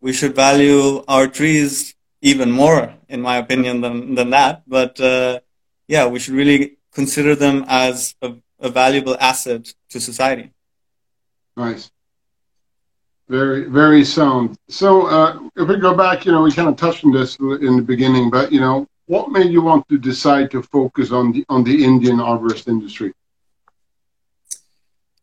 We 0.00 0.12
should 0.12 0.34
value 0.34 1.04
our 1.06 1.28
trees 1.28 1.94
even 2.22 2.50
more, 2.50 2.94
in 3.08 3.20
my 3.20 3.36
opinion, 3.36 3.80
than, 3.80 4.14
than 4.14 4.30
that. 4.30 4.62
But 4.66 4.98
uh, 5.00 5.40
yeah, 5.90 6.06
we 6.06 6.20
should 6.20 6.34
really 6.34 6.78
consider 6.94 7.34
them 7.34 7.64
as 7.66 8.14
a, 8.22 8.34
a 8.60 8.68
valuable 8.70 9.16
asset 9.18 9.74
to 9.88 9.98
society. 9.98 10.52
Nice. 11.56 11.90
Very, 13.28 13.64
very 13.64 14.04
sound. 14.04 14.56
So, 14.68 15.06
uh, 15.06 15.40
if 15.56 15.66
we 15.68 15.76
go 15.78 15.92
back, 15.94 16.24
you 16.24 16.32
know, 16.32 16.42
we 16.42 16.52
kind 16.52 16.68
of 16.68 16.76
touched 16.76 17.04
on 17.04 17.10
this 17.10 17.36
in 17.66 17.72
the 17.76 17.82
beginning, 17.82 18.30
but 18.30 18.52
you 18.52 18.60
know, 18.60 18.86
what 19.06 19.32
made 19.32 19.50
you 19.50 19.62
want 19.62 19.88
to 19.88 19.98
decide 19.98 20.46
to 20.52 20.62
focus 20.62 21.10
on 21.10 21.32
the 21.32 21.44
on 21.48 21.64
the 21.64 21.76
Indian 21.90 22.18
arborist 22.18 22.68
industry? 22.68 23.12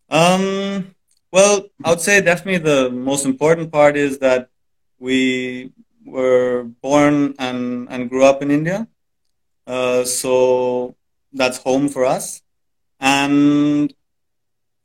Um, 0.10 0.96
well, 1.32 1.68
I 1.84 1.90
would 1.92 2.02
say 2.02 2.20
definitely 2.22 2.60
the 2.60 2.90
most 2.90 3.24
important 3.26 3.72
part 3.72 3.96
is 3.96 4.20
that 4.20 4.50
we 5.00 5.72
were 6.06 6.64
born 6.82 7.36
and, 7.40 7.88
and 7.90 8.10
grew 8.10 8.26
up 8.26 8.42
in 8.42 8.52
India. 8.52 8.88
Uh, 9.68 10.06
so 10.06 10.96
that's 11.34 11.58
home 11.58 11.90
for 11.90 12.06
us. 12.06 12.42
And 13.00 13.94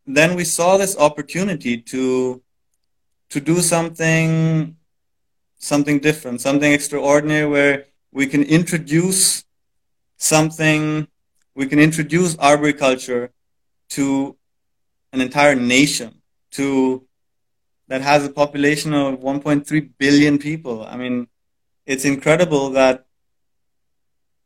then 0.04 0.34
we 0.34 0.44
saw 0.44 0.76
this 0.76 0.98
opportunity 0.98 1.80
to 1.80 2.42
to 3.30 3.40
do 3.40 3.60
something 3.62 4.76
something 5.56 6.00
different, 6.00 6.40
something 6.40 6.72
extraordinary 6.72 7.46
where 7.48 7.86
we 8.10 8.26
can 8.26 8.42
introduce 8.42 9.44
something, 10.16 11.06
we 11.54 11.66
can 11.66 11.78
introduce 11.78 12.36
arboriculture 12.38 13.30
to 13.90 14.36
an 15.12 15.20
entire 15.20 15.54
nation, 15.54 16.20
to 16.50 17.06
that 17.88 18.02
has 18.02 18.24
a 18.24 18.30
population 18.30 18.92
of 18.92 19.20
1.3 19.20 19.90
billion 19.98 20.38
people. 20.38 20.84
I 20.84 20.96
mean, 20.96 21.28
it's 21.86 22.04
incredible 22.04 22.70
that 22.70 23.06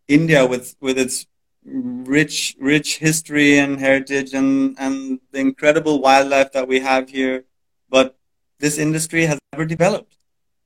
India, 0.08 0.46
with 0.46 0.76
with 0.80 0.98
its 0.98 1.26
rich 1.64 2.56
rich 2.60 2.98
history 2.98 3.58
and 3.58 3.80
heritage 3.80 4.34
and 4.34 4.76
and 4.78 5.20
the 5.32 5.38
incredible 5.38 6.00
wildlife 6.00 6.52
that 6.52 6.68
we 6.68 6.80
have 6.80 7.08
here, 7.10 7.44
but 7.88 8.16
this 8.58 8.78
industry 8.78 9.26
has 9.26 9.38
never 9.52 9.64
developed, 9.64 10.16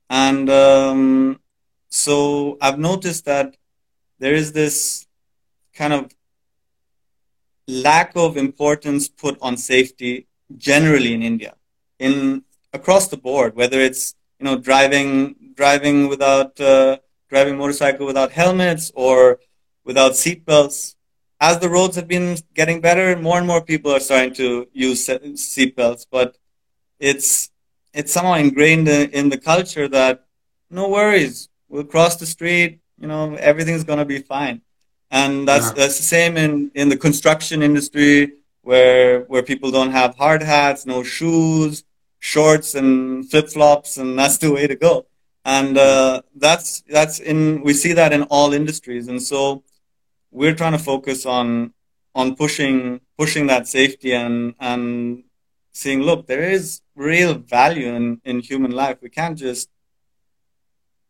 and 0.09 0.49
um, 0.49 1.39
so 1.89 2.57
I've 2.61 2.79
noticed 2.79 3.25
that 3.25 3.57
there 4.19 4.33
is 4.33 4.53
this 4.53 5.07
kind 5.73 5.93
of 5.93 6.11
lack 7.67 8.11
of 8.15 8.37
importance 8.37 9.07
put 9.07 9.37
on 9.41 9.57
safety 9.57 10.27
generally 10.57 11.13
in 11.13 11.23
India, 11.23 11.55
in 11.99 12.43
across 12.73 13.07
the 13.07 13.17
board, 13.17 13.55
whether 13.55 13.79
it's 13.79 14.15
you 14.39 14.45
know 14.45 14.57
driving 14.57 15.35
driving 15.55 16.07
without 16.07 16.59
uh, 16.59 16.97
driving 17.31 17.57
motorcycle 17.57 18.05
without 18.05 18.31
helmets 18.31 18.91
or 18.93 19.39
without 19.85 20.11
seatbelts. 20.11 20.95
As 21.39 21.59
the 21.59 21.69
roads 21.69 21.95
have 21.95 22.07
been 22.07 22.37
getting 22.53 22.81
better, 22.81 23.17
more 23.17 23.37
and 23.39 23.47
more 23.47 23.63
people 23.71 23.89
are 23.95 23.99
starting 23.99 24.33
to 24.35 24.67
use 24.73 25.07
seatbelts, 25.07 26.05
but 26.11 26.37
it's 26.99 27.49
it's 27.93 28.11
somehow 28.13 28.35
ingrained 28.35 28.87
in 28.87 29.29
the 29.29 29.37
culture 29.37 29.87
that 29.87 30.25
no 30.69 30.87
worries, 30.87 31.49
we'll 31.67 31.83
cross 31.95 32.15
the 32.17 32.25
street, 32.25 32.79
you 33.01 33.07
know, 33.07 33.35
everything's 33.35 33.83
gonna 33.83 34.05
be 34.05 34.19
fine. 34.19 34.61
And 35.09 35.47
that's 35.47 35.67
yeah. 35.67 35.77
that's 35.79 35.97
the 35.97 36.09
same 36.15 36.37
in, 36.37 36.71
in 36.75 36.89
the 36.89 36.97
construction 37.07 37.63
industry 37.63 38.33
where 38.61 39.21
where 39.31 39.43
people 39.51 39.71
don't 39.71 39.91
have 39.91 40.15
hard 40.15 40.43
hats, 40.43 40.85
no 40.85 41.01
shoes, 41.01 41.83
shorts 42.19 42.75
and 42.75 43.29
flip 43.29 43.49
flops, 43.49 43.97
and 43.97 44.17
that's 44.19 44.37
the 44.37 44.51
way 44.51 44.67
to 44.67 44.75
go. 44.75 44.93
And 45.43 45.77
uh, 45.77 46.21
that's 46.35 46.81
that's 46.81 47.19
in 47.19 47.63
we 47.63 47.73
see 47.73 47.93
that 47.93 48.13
in 48.13 48.23
all 48.23 48.53
industries, 48.53 49.07
and 49.07 49.21
so 49.21 49.63
we're 50.29 50.53
trying 50.53 50.73
to 50.73 50.77
focus 50.77 51.25
on 51.25 51.73
on 52.13 52.35
pushing 52.35 53.01
pushing 53.17 53.47
that 53.47 53.67
safety 53.67 54.13
and 54.13 54.53
and 54.59 55.23
seeing 55.71 56.01
look 56.01 56.27
there 56.27 56.43
is 56.43 56.81
real 56.95 57.33
value 57.33 57.87
in 57.87 58.21
in 58.23 58.39
human 58.39 58.71
life. 58.71 58.97
We 59.01 59.09
can't 59.09 59.37
just 59.37 59.69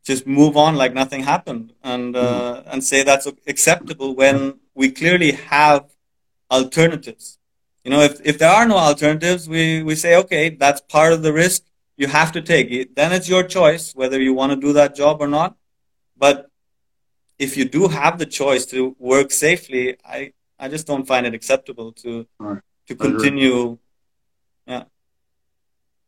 just 0.03 0.25
move 0.25 0.57
on 0.57 0.75
like 0.75 0.93
nothing 0.93 1.23
happened 1.23 1.73
and 1.83 2.15
uh, 2.15 2.61
mm. 2.61 2.73
and 2.73 2.83
say 2.83 3.03
that's 3.03 3.27
acceptable 3.47 4.15
when 4.15 4.59
we 4.73 4.89
clearly 4.91 5.33
have 5.33 5.85
alternatives 6.49 7.37
you 7.83 7.91
know 7.91 8.01
if, 8.01 8.19
if 8.23 8.37
there 8.39 8.49
are 8.49 8.65
no 8.65 8.77
alternatives 8.77 9.47
we, 9.47 9.83
we 9.83 9.95
say 9.95 10.15
okay 10.15 10.49
that's 10.49 10.81
part 10.81 11.13
of 11.13 11.21
the 11.21 11.31
risk 11.31 11.63
you 11.97 12.07
have 12.07 12.31
to 12.31 12.41
take 12.41 12.71
it 12.71 12.95
then 12.95 13.11
it's 13.11 13.29
your 13.29 13.43
choice 13.43 13.93
whether 13.93 14.19
you 14.19 14.33
want 14.33 14.51
to 14.51 14.55
do 14.55 14.73
that 14.73 14.95
job 14.95 15.21
or 15.21 15.27
not 15.27 15.55
but 16.17 16.47
if 17.39 17.57
you 17.57 17.65
do 17.65 17.87
have 17.87 18.17
the 18.17 18.25
choice 18.25 18.65
to 18.65 18.95
work 18.99 19.31
safely 19.31 19.97
i 20.05 20.31
i 20.59 20.67
just 20.67 20.87
don't 20.87 21.07
find 21.07 21.25
it 21.25 21.33
acceptable 21.33 21.91
to 21.91 22.25
right. 22.39 22.61
to 22.87 22.95
continue 22.95 23.77
yeah 24.67 24.83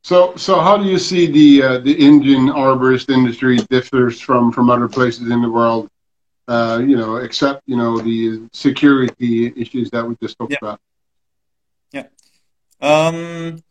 so, 0.04 0.36
so 0.36 0.60
how 0.60 0.76
do 0.78 0.84
you 0.84 1.00
see 1.00 1.28
the 1.28 1.64
uh, 1.64 1.78
the 1.80 1.94
Indian 1.94 2.50
arborist 2.50 3.10
industry 3.10 3.58
differs 3.70 4.20
from 4.20 4.52
from 4.52 4.70
other 4.70 4.90
places 4.90 5.32
in 5.32 5.42
the 5.42 5.50
world? 5.50 5.90
Uh, 6.46 6.82
you 6.86 6.98
know, 6.98 7.16
except 7.18 7.62
you 7.68 7.78
know 7.78 8.00
the 8.00 8.50
security 8.52 9.54
issues 9.56 9.90
that 9.92 10.06
we 10.06 10.18
just 10.22 10.38
talked 10.38 10.52
yeah. 10.52 10.58
about. 10.62 10.80
Yeah, 11.94 12.08
um, 12.82 13.64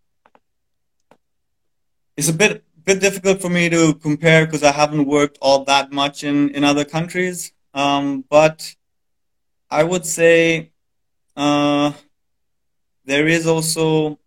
it's 2.16 2.28
a 2.28 2.33
bit 2.33 2.64
bit 2.85 3.00
difficult 3.00 3.40
for 3.40 3.49
me 3.49 3.69
to 3.69 3.95
compare 3.95 4.45
because 4.45 4.62
I 4.62 4.73
haven't 4.73 5.07
worked 5.07 5.38
all 5.40 5.64
that 5.64 5.92
much 5.92 6.25
in 6.25 6.50
in 6.50 6.64
other 6.64 6.85
countries. 6.85 7.52
Um, 7.75 8.25
but 8.28 8.75
I 9.71 9.83
would 9.83 10.04
say 10.04 10.73
uh, 11.37 11.92
there 13.04 13.26
is 13.26 13.47
also 13.47 14.19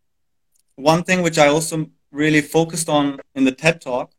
one 0.76 1.04
thing 1.04 1.22
which 1.22 1.38
I 1.38 1.48
also 1.48 1.90
really 2.12 2.42
focused 2.42 2.90
on 2.90 3.20
in 3.36 3.44
the 3.44 3.52
TED 3.52 3.82
talk, 3.82 4.12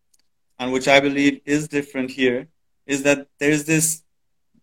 and 0.59 0.73
which 0.73 0.87
I 0.87 1.01
believe 1.01 1.41
is 1.45 1.69
different 1.69 2.11
here, 2.11 2.49
is 2.87 3.03
that 3.03 3.29
there's 3.39 3.65
this 3.65 4.03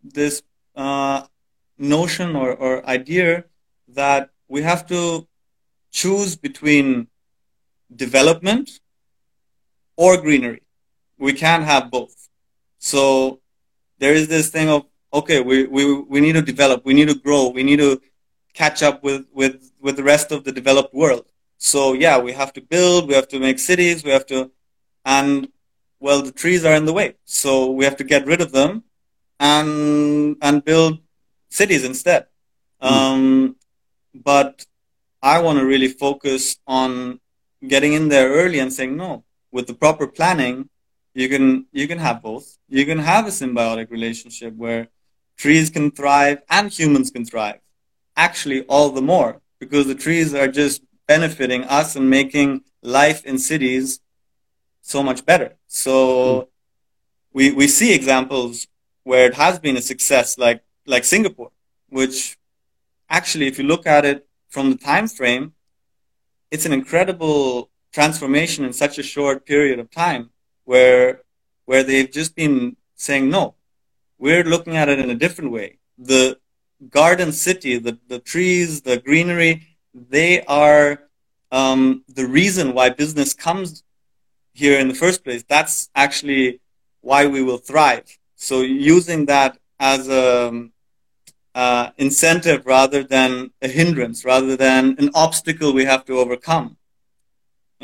this 0.04 0.44
uh, 0.76 1.24
notion 1.78 2.36
or, 2.36 2.54
or 2.54 2.86
idea 2.86 3.46
that 3.88 4.30
we 4.48 4.62
have 4.62 4.88
to 4.88 5.28
choose 5.92 6.36
between 6.36 7.08
development 7.96 8.80
or 9.96 10.18
greenery. 10.18 10.64
We 11.18 11.34
can't 11.34 11.64
have 11.64 11.92
both. 11.92 12.30
So 12.80 13.40
there 14.00 14.14
is 14.14 14.28
this 14.28 14.50
thing 14.50 14.70
of 14.70 14.86
okay, 15.14 15.42
we, 15.42 15.68
we, 15.68 16.02
we 16.02 16.20
need 16.20 16.34
to 16.34 16.42
develop, 16.42 16.84
we 16.86 16.94
need 16.94 17.08
to 17.08 17.16
grow, 17.16 17.50
we 17.50 17.64
need 17.64 17.78
to 17.78 18.02
catch 18.54 18.82
up 18.82 19.04
with, 19.04 19.26
with, 19.32 19.72
with 19.80 19.96
the 19.96 20.04
rest 20.04 20.32
of 20.32 20.44
the 20.44 20.52
developed 20.52 20.94
world. 20.94 21.26
So 21.58 21.94
yeah, 21.94 22.18
we 22.18 22.34
have 22.34 22.52
to 22.54 22.62
build, 22.62 23.08
we 23.08 23.14
have 23.14 23.28
to 23.30 23.40
make 23.40 23.60
cities, 23.60 24.04
we 24.04 24.10
have 24.12 24.26
to, 24.28 24.52
and 25.06 25.48
well, 26.00 26.22
the 26.22 26.32
trees 26.32 26.66
are 26.66 26.74
in 26.74 26.86
the 26.86 26.94
way. 26.94 27.16
So 27.26 27.72
we 27.72 27.86
have 27.86 27.98
to 27.98 28.04
get 28.04 28.26
rid 28.26 28.42
of 28.42 28.52
them 28.52 28.84
and, 29.40 30.36
and 30.42 30.66
build 30.66 31.00
cities 31.50 31.86
instead. 31.86 32.26
Mm. 32.82 32.92
Um, 32.92 33.56
but 34.14 34.66
I 35.22 35.40
want 35.40 35.60
to 35.60 35.66
really 35.66 35.88
focus 35.88 36.58
on 36.68 37.20
getting 37.66 37.94
in 37.94 38.10
there 38.10 38.30
early 38.30 38.60
and 38.60 38.74
saying, 38.74 38.98
no, 38.98 39.24
with 39.54 39.68
the 39.68 39.74
proper 39.74 40.08
planning, 40.08 40.70
you 41.14 41.30
can, 41.30 41.68
you 41.72 41.88
can 41.88 42.00
have 42.00 42.22
both. 42.22 42.58
You 42.68 42.86
can 42.86 42.98
have 42.98 43.28
a 43.28 43.30
symbiotic 43.30 43.92
relationship 43.92 44.56
where 44.56 44.88
trees 45.38 45.70
can 45.70 45.92
thrive 45.92 46.40
and 46.50 46.72
humans 46.72 47.12
can 47.12 47.24
thrive. 47.24 47.60
Actually, 48.16 48.64
all 48.64 48.90
the 48.90 49.02
more 49.02 49.42
because 49.60 49.86
the 49.88 49.96
trees 49.96 50.34
are 50.34 50.48
just 50.48 50.82
benefiting 51.08 51.64
us 51.66 51.96
and 51.96 52.10
making 52.10 52.64
life 52.82 53.24
in 53.26 53.38
cities 53.38 54.00
so 54.82 55.04
much 55.04 55.26
better. 55.26 55.56
So 55.68 55.94
mm. 55.96 56.48
we, 57.32 57.52
we 57.52 57.68
see 57.68 57.94
examples 57.94 58.68
where 59.04 59.26
it 59.28 59.36
has 59.36 59.60
been 59.60 59.78
a 59.78 59.82
success, 59.82 60.38
like, 60.38 60.64
like 60.86 61.04
Singapore, 61.04 61.52
which 61.90 62.38
actually, 63.10 63.48
if 63.48 63.58
you 63.60 63.66
look 63.66 63.86
at 63.86 64.04
it 64.04 64.28
from 64.50 64.72
the 64.72 64.78
time 64.78 65.08
frame, 65.08 65.54
it's 66.52 66.66
an 66.66 66.74
incredible 66.74 67.70
transformation 67.94 68.66
in 68.66 68.74
such 68.74 68.98
a 68.98 69.04
short 69.04 69.46
period 69.46 69.80
of 69.80 69.90
time 69.92 70.32
where, 70.66 71.22
where 71.66 71.84
they've 71.84 72.12
just 72.12 72.36
been 72.36 72.76
saying, 72.96 73.30
no, 73.30 73.56
we're 74.18 74.44
looking 74.44 74.76
at 74.76 74.90
it 74.90 75.00
in 75.00 75.10
a 75.10 75.16
different 75.16 75.52
way. 75.52 75.78
The 75.98 76.38
garden 76.90 77.32
city, 77.32 77.78
the, 77.78 77.98
the 78.08 78.20
trees, 78.20 78.82
the 78.82 78.98
greenery, 78.98 79.68
they 79.94 80.44
are 80.46 81.04
um, 81.52 82.04
the 82.08 82.26
reason 82.26 82.74
why 82.74 82.90
business 82.90 83.34
comes 83.34 83.84
here 84.54 84.80
in 84.80 84.88
the 84.88 84.96
first 84.96 85.24
place. 85.24 85.44
That's 85.48 85.90
actually 85.96 86.62
why 87.02 87.28
we 87.28 87.44
will 87.44 87.58
thrive. 87.58 88.18
So 88.36 88.62
using 88.62 89.26
that 89.28 89.58
as 89.80 90.10
a 90.10 90.48
um, 90.48 90.72
uh, 91.56 91.92
incentive 91.98 92.66
rather 92.66 93.04
than 93.04 93.52
a 93.62 93.68
hindrance, 93.68 94.26
rather 94.26 94.58
than 94.58 94.96
an 94.98 95.10
obstacle 95.14 95.74
we 95.74 95.86
have 95.86 96.04
to 96.06 96.18
overcome. 96.18 96.78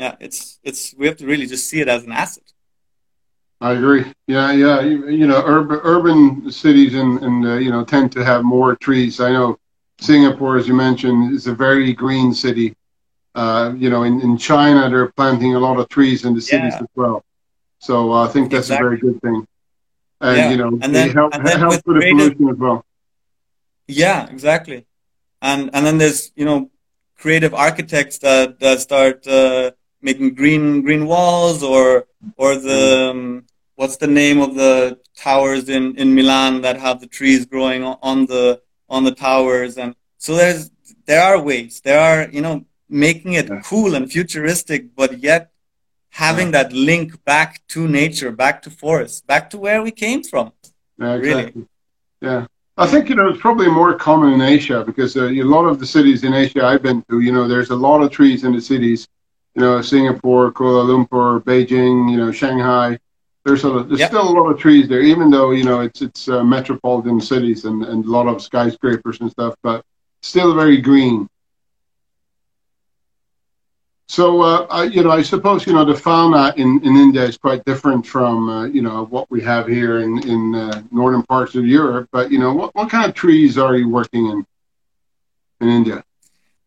Yeah, 0.00 0.16
it's 0.18 0.58
it's 0.64 0.94
we 0.98 1.06
have 1.08 1.18
to 1.18 1.26
really 1.26 1.46
just 1.46 1.68
see 1.68 1.80
it 1.82 1.88
as 1.88 2.04
an 2.04 2.12
asset. 2.12 2.48
I 3.60 3.72
agree. 3.72 4.04
Yeah, 4.26 4.50
yeah. 4.52 4.80
You, 4.80 5.10
you 5.10 5.26
know, 5.26 5.42
urban 5.44 5.80
urban 5.82 6.50
cities 6.50 6.94
and 6.94 7.22
and 7.22 7.46
uh, 7.46 7.54
you 7.64 7.70
know 7.70 7.84
tend 7.84 8.10
to 8.12 8.24
have 8.24 8.42
more 8.42 8.76
trees. 8.76 9.20
I 9.20 9.30
know 9.30 9.58
Singapore, 10.00 10.56
as 10.56 10.66
you 10.66 10.72
mentioned, 10.72 11.34
is 11.34 11.46
a 11.46 11.54
very 11.54 11.92
green 11.92 12.32
city. 12.32 12.74
Uh, 13.34 13.74
you 13.76 13.90
know, 13.90 14.02
in, 14.04 14.20
in 14.22 14.38
China, 14.38 14.88
they're 14.88 15.12
planting 15.12 15.54
a 15.54 15.58
lot 15.58 15.78
of 15.78 15.88
trees 15.88 16.24
in 16.24 16.34
the 16.34 16.40
cities 16.40 16.72
yeah. 16.72 16.80
as 16.80 16.88
well. 16.94 17.22
So 17.78 18.12
uh, 18.12 18.26
I 18.26 18.28
think 18.32 18.50
that's 18.50 18.70
exactly. 18.70 18.86
a 18.86 18.88
very 18.88 19.00
good 19.00 19.20
thing. 19.20 19.46
And, 20.22 20.36
yeah. 20.36 20.50
you 20.50 20.56
know, 20.56 20.78
and 20.82 20.94
then, 20.94 21.10
help, 21.10 21.34
and 21.34 21.46
then 21.46 21.58
help 21.58 21.72
with, 21.72 21.86
with 21.86 21.96
creative, 21.98 22.30
the 22.30 22.34
pollution 22.36 22.54
as 22.54 22.58
well. 22.58 22.84
Yeah, 23.86 24.28
exactly. 24.28 24.86
And, 25.40 25.70
and 25.72 25.86
then 25.86 25.98
there's, 25.98 26.32
you 26.34 26.44
know, 26.44 26.70
creative 27.16 27.54
architects 27.54 28.18
that, 28.18 28.58
that 28.60 28.80
start 28.80 29.26
uh, 29.26 29.70
making 30.02 30.34
green 30.34 30.82
green 30.82 31.06
walls 31.06 31.62
or 31.62 32.06
or 32.36 32.56
the 32.56 33.10
um, 33.10 33.44
what's 33.76 33.96
the 33.96 34.06
name 34.06 34.40
of 34.40 34.54
the 34.54 34.98
towers 35.16 35.68
in 35.68 35.96
in 35.96 36.14
Milan 36.14 36.60
that 36.62 36.76
have 36.78 37.00
the 37.00 37.06
trees 37.06 37.46
growing 37.46 37.82
on 37.84 38.26
the 38.26 38.60
on 38.88 39.04
the 39.04 39.12
towers 39.12 39.78
and 39.78 39.94
so 40.18 40.34
there's 40.34 40.70
there 41.06 41.22
are 41.22 41.40
ways 41.40 41.80
there 41.80 42.00
are 42.00 42.28
you 42.30 42.40
know 42.40 42.64
making 42.88 43.34
it 43.34 43.48
yeah. 43.48 43.60
cool 43.64 43.94
and 43.94 44.10
futuristic 44.10 44.94
but 44.94 45.18
yet 45.18 45.52
having 46.10 46.48
yeah. 46.48 46.62
that 46.62 46.72
link 46.72 47.24
back 47.24 47.60
to 47.68 47.86
nature 47.86 48.32
back 48.32 48.60
to 48.62 48.70
forest 48.70 49.26
back 49.26 49.48
to 49.50 49.58
where 49.58 49.82
we 49.82 49.90
came 49.90 50.22
from 50.22 50.52
yeah, 50.98 51.14
exactly. 51.14 51.22
really 51.22 51.68
yeah 52.20 52.46
I 52.80 52.86
think 52.86 53.10
you 53.10 53.14
know 53.14 53.28
it's 53.28 53.40
probably 53.40 53.68
more 53.68 53.94
common 53.94 54.32
in 54.32 54.40
Asia 54.40 54.82
because 54.84 55.14
uh, 55.14 55.28
a 55.28 55.42
lot 55.42 55.66
of 55.66 55.78
the 55.78 55.86
cities 55.86 56.24
in 56.24 56.32
Asia 56.32 56.64
I've 56.64 56.82
been 56.82 57.04
to, 57.10 57.20
you 57.20 57.30
know, 57.30 57.46
there's 57.46 57.68
a 57.68 57.76
lot 57.76 58.00
of 58.02 58.10
trees 58.10 58.42
in 58.42 58.52
the 58.54 58.60
cities. 58.60 59.06
You 59.54 59.62
know, 59.62 59.82
Singapore, 59.82 60.52
Kuala 60.52 60.84
Lumpur, 60.86 61.42
Beijing, 61.42 62.10
you 62.10 62.16
know, 62.16 62.30
Shanghai. 62.30 62.98
There's 63.44 63.64
a, 63.64 63.82
there's 63.82 64.00
yep. 64.00 64.10
still 64.10 64.28
a 64.28 64.34
lot 64.38 64.50
of 64.50 64.58
trees 64.58 64.86
there, 64.88 65.00
even 65.00 65.30
though 65.30 65.50
you 65.50 65.64
know 65.64 65.80
it's 65.80 66.02
it's 66.02 66.28
uh, 66.28 66.44
metropolitan 66.44 67.20
cities 67.20 67.64
and, 67.64 67.84
and 67.84 68.04
a 68.04 68.08
lot 68.08 68.26
of 68.26 68.42
skyscrapers 68.42 69.20
and 69.20 69.30
stuff, 69.30 69.54
but 69.62 69.84
still 70.22 70.54
very 70.54 70.76
green. 70.80 71.28
So, 74.08 74.42
uh, 74.42 74.66
I, 74.70 74.84
you 74.84 75.04
know, 75.04 75.12
I 75.12 75.22
suppose, 75.22 75.64
you 75.68 75.72
know, 75.72 75.84
the 75.84 75.94
fauna 75.94 76.52
in, 76.56 76.80
in 76.82 76.96
India 76.96 77.22
is 77.22 77.38
quite 77.38 77.64
different 77.64 78.04
from, 78.04 78.48
uh, 78.48 78.64
you 78.64 78.82
know, 78.82 79.04
what 79.04 79.30
we 79.30 79.40
have 79.42 79.68
here 79.68 80.00
in, 80.00 80.18
in 80.28 80.52
uh, 80.52 80.82
northern 80.90 81.22
parts 81.22 81.54
of 81.54 81.64
Europe. 81.64 82.08
But, 82.10 82.32
you 82.32 82.40
know, 82.40 82.52
what, 82.52 82.74
what 82.74 82.90
kind 82.90 83.08
of 83.08 83.14
trees 83.14 83.56
are 83.56 83.76
you 83.76 83.88
working 83.88 84.26
in 84.26 84.44
in 85.60 85.68
India? 85.68 86.02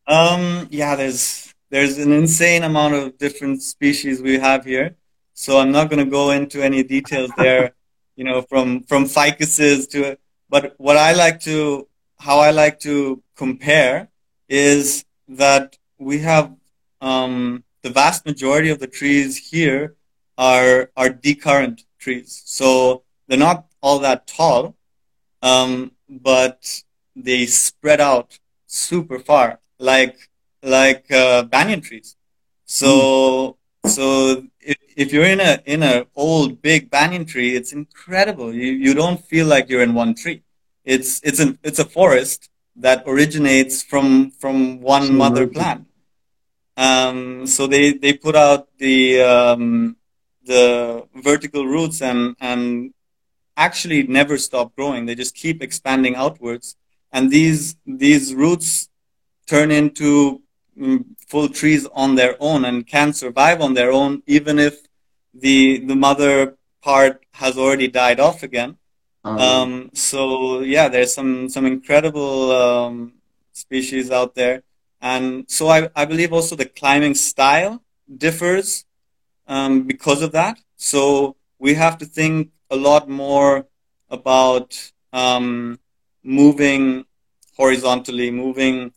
Um, 0.07 0.69
yeah, 0.71 0.95
there's, 0.95 1.42
there's 1.73 1.97
an 1.97 2.11
insane 2.11 2.61
amount 2.61 2.93
of 2.93 3.17
different 3.17 3.63
species 3.63 4.21
we 4.21 4.37
have 4.37 4.63
here. 4.63 4.95
So 5.33 5.57
I'm 5.57 5.71
not 5.71 5.89
going 5.89 6.05
to 6.05 6.11
go 6.19 6.29
into 6.29 6.61
any 6.61 6.83
details 6.83 7.31
there, 7.35 7.73
you 8.15 8.23
know, 8.23 8.43
from, 8.43 8.83
from 8.83 9.05
ficuses 9.05 9.89
to, 9.89 10.19
but 10.49 10.75
what 10.77 10.97
I 10.97 11.13
like 11.13 11.39
to, 11.49 11.87
how 12.19 12.37
I 12.37 12.51
like 12.51 12.79
to 12.81 13.23
compare 13.35 14.09
is 14.47 15.03
that 15.27 15.75
we 15.97 16.19
have 16.19 16.55
um, 17.01 17.63
the 17.81 17.89
vast 17.89 18.23
majority 18.23 18.69
of 18.69 18.77
the 18.77 18.85
trees 18.85 19.49
here 19.49 19.95
are 20.37 20.91
are 20.95 21.09
decurrent 21.09 21.85
trees. 21.97 22.43
So 22.45 23.01
they're 23.27 23.45
not 23.49 23.65
all 23.81 23.97
that 23.99 24.27
tall, 24.27 24.75
um, 25.41 25.91
but 26.07 26.83
they 27.15 27.47
spread 27.47 27.99
out 27.99 28.37
super 28.67 29.17
far, 29.17 29.59
like 29.79 30.29
like 30.63 31.11
uh, 31.11 31.43
banyan 31.43 31.81
trees. 31.81 32.15
So 32.65 33.57
mm. 33.85 33.89
so 33.89 34.43
if, 34.59 34.77
if 34.95 35.13
you're 35.13 35.25
in 35.25 35.39
a 35.39 35.61
in 35.65 35.83
an 35.83 36.05
old 36.15 36.61
big 36.61 36.89
banyan 36.89 37.25
tree, 37.25 37.55
it's 37.55 37.73
incredible. 37.73 38.53
You 38.53 38.71
you 38.71 38.93
don't 38.93 39.23
feel 39.23 39.47
like 39.47 39.69
you're 39.69 39.83
in 39.83 39.93
one 39.93 40.15
tree. 40.15 40.43
It's 40.85 41.21
it's 41.23 41.39
an 41.39 41.59
it's 41.63 41.79
a 41.79 41.85
forest 41.85 42.49
that 42.75 43.03
originates 43.05 43.83
from 43.83 44.31
from 44.31 44.81
one 44.81 45.15
mother 45.15 45.47
plant. 45.47 45.87
Um, 46.75 47.45
so 47.45 47.67
they, 47.67 47.93
they 47.93 48.13
put 48.13 48.35
out 48.35 48.67
the 48.77 49.21
um, 49.21 49.97
the 50.45 51.07
vertical 51.15 51.65
roots 51.65 52.01
and 52.01 52.35
and 52.39 52.93
actually 53.55 54.03
never 54.03 54.37
stop 54.37 54.75
growing. 54.75 55.05
They 55.05 55.15
just 55.15 55.35
keep 55.35 55.61
expanding 55.61 56.15
outwards, 56.15 56.75
and 57.11 57.29
these 57.29 57.75
these 57.85 58.33
roots 58.33 58.89
turn 59.45 59.71
into 59.71 60.41
full 61.27 61.49
trees 61.49 61.87
on 61.93 62.15
their 62.15 62.35
own 62.39 62.65
and 62.65 62.85
can 62.85 63.13
survive 63.13 63.61
on 63.61 63.73
their 63.73 63.91
own, 63.91 64.23
even 64.25 64.59
if 64.59 64.87
the 65.33 65.79
the 65.79 65.95
mother 65.95 66.57
part 66.81 67.23
has 67.33 67.57
already 67.57 67.87
died 67.87 68.19
off 68.19 68.43
again. 68.43 68.77
Um, 69.23 69.39
um, 69.39 69.89
so 69.93 70.61
yeah, 70.61 70.89
there's 70.89 71.13
some 71.13 71.49
some 71.49 71.65
incredible 71.65 72.51
um, 72.51 73.13
species 73.53 74.11
out 74.11 74.35
there. 74.35 74.63
And 75.01 75.49
so 75.49 75.67
I, 75.67 75.89
I 75.95 76.05
believe 76.05 76.31
also 76.31 76.55
the 76.55 76.65
climbing 76.65 77.15
style 77.15 77.83
differs 78.17 78.85
um, 79.47 79.83
because 79.83 80.21
of 80.21 80.31
that. 80.31 80.59
So 80.77 81.35
we 81.59 81.73
have 81.75 81.97
to 81.99 82.05
think 82.05 82.51
a 82.69 82.75
lot 82.75 83.09
more 83.09 83.67
about 84.09 84.91
um, 85.11 85.79
moving 86.23 87.05
horizontally, 87.57 88.31
moving 88.31 88.93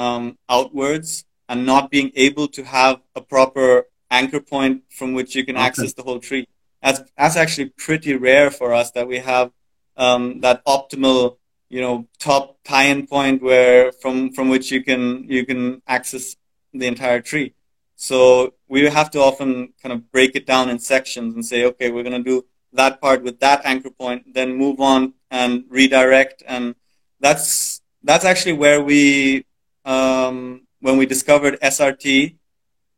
um, 0.00 0.38
outwards, 0.48 1.24
and 1.48 1.66
not 1.66 1.90
being 1.90 2.10
able 2.14 2.48
to 2.56 2.62
have 2.64 2.96
a 3.14 3.20
proper 3.20 3.86
anchor 4.10 4.40
point 4.40 4.82
from 4.98 5.12
which 5.12 5.34
you 5.36 5.44
can 5.44 5.56
okay. 5.56 5.66
access 5.66 5.92
the 5.92 6.02
whole 6.02 6.20
tree. 6.28 6.46
That's 6.82 7.00
that's 7.18 7.36
actually 7.36 7.68
pretty 7.86 8.14
rare 8.14 8.50
for 8.50 8.72
us 8.72 8.90
that 8.92 9.06
we 9.06 9.18
have 9.18 9.52
um, 9.96 10.40
that 10.40 10.64
optimal 10.64 11.36
you 11.68 11.80
know 11.80 12.08
top 12.18 12.58
tie-in 12.64 13.06
point 13.06 13.42
where 13.42 13.92
from 13.92 14.32
from 14.32 14.48
which 14.48 14.70
you 14.70 14.82
can 14.82 15.24
you 15.28 15.44
can 15.44 15.82
access 15.86 16.36
the 16.72 16.86
entire 16.86 17.20
tree 17.20 17.52
so 17.96 18.54
we 18.68 18.78
have 18.98 19.10
to 19.10 19.20
often 19.20 19.72
kind 19.82 19.92
of 19.92 20.10
break 20.10 20.34
it 20.34 20.46
down 20.46 20.68
in 20.68 20.78
sections 20.78 21.34
and 21.34 21.44
say 21.44 21.64
okay 21.64 21.90
we're 21.90 22.02
going 22.02 22.22
to 22.24 22.30
do 22.32 22.44
that 22.72 23.00
part 23.00 23.22
with 23.22 23.38
that 23.40 23.60
anchor 23.64 23.90
point 23.90 24.34
then 24.34 24.56
move 24.64 24.80
on 24.80 25.14
and 25.30 25.64
redirect 25.68 26.42
and 26.46 26.74
that's 27.20 27.80
that's 28.02 28.24
actually 28.24 28.56
where 28.64 28.82
we 28.82 29.44
um, 29.84 30.62
when 30.80 30.96
we 30.96 31.06
discovered 31.06 31.58
srt 31.60 32.36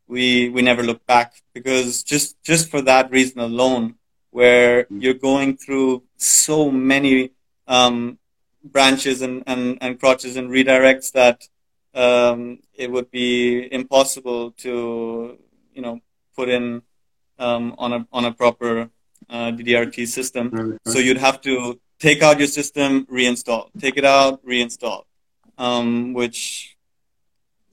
we 0.07 0.49
we 0.49 0.61
never 0.61 0.83
looked 0.83 1.05
back 1.07 1.33
because 1.53 2.03
just 2.03 2.41
just 2.43 2.69
for 2.69 2.81
that 2.81 3.09
reason 3.11 3.39
alone 3.39 3.95
where 4.31 4.87
you're 4.89 5.13
going 5.13 5.55
through 5.55 6.03
so 6.17 6.71
many 6.71 7.31
um, 7.67 8.17
branches 8.63 9.21
and, 9.21 9.43
and, 9.45 9.77
and 9.79 9.99
crotches 9.99 10.35
and 10.35 10.49
redirects 10.49 11.11
that 11.11 11.47
um, 11.93 12.59
it 12.73 12.91
would 12.91 13.11
be 13.11 13.71
impossible 13.71 14.51
to 14.51 15.37
you 15.73 15.81
know 15.81 15.99
put 16.35 16.49
in 16.49 16.81
um, 17.39 17.75
on 17.77 17.93
a 17.93 18.07
on 18.11 18.25
a 18.25 18.31
proper 18.31 18.89
uh, 19.29 19.51
DDRT 19.51 20.07
system. 20.07 20.51
So 20.85 20.99
you'd 20.99 21.17
have 21.17 21.41
to 21.41 21.79
take 21.99 22.21
out 22.21 22.39
your 22.39 22.47
system, 22.47 23.05
reinstall, 23.05 23.69
take 23.79 23.97
it 23.97 24.05
out, 24.05 24.45
reinstall, 24.45 25.03
um, 25.57 26.13
which 26.13 26.72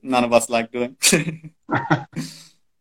none 0.03 0.25
of 0.25 0.33
us 0.33 0.49
like 0.49 0.71
doing. 0.71 0.97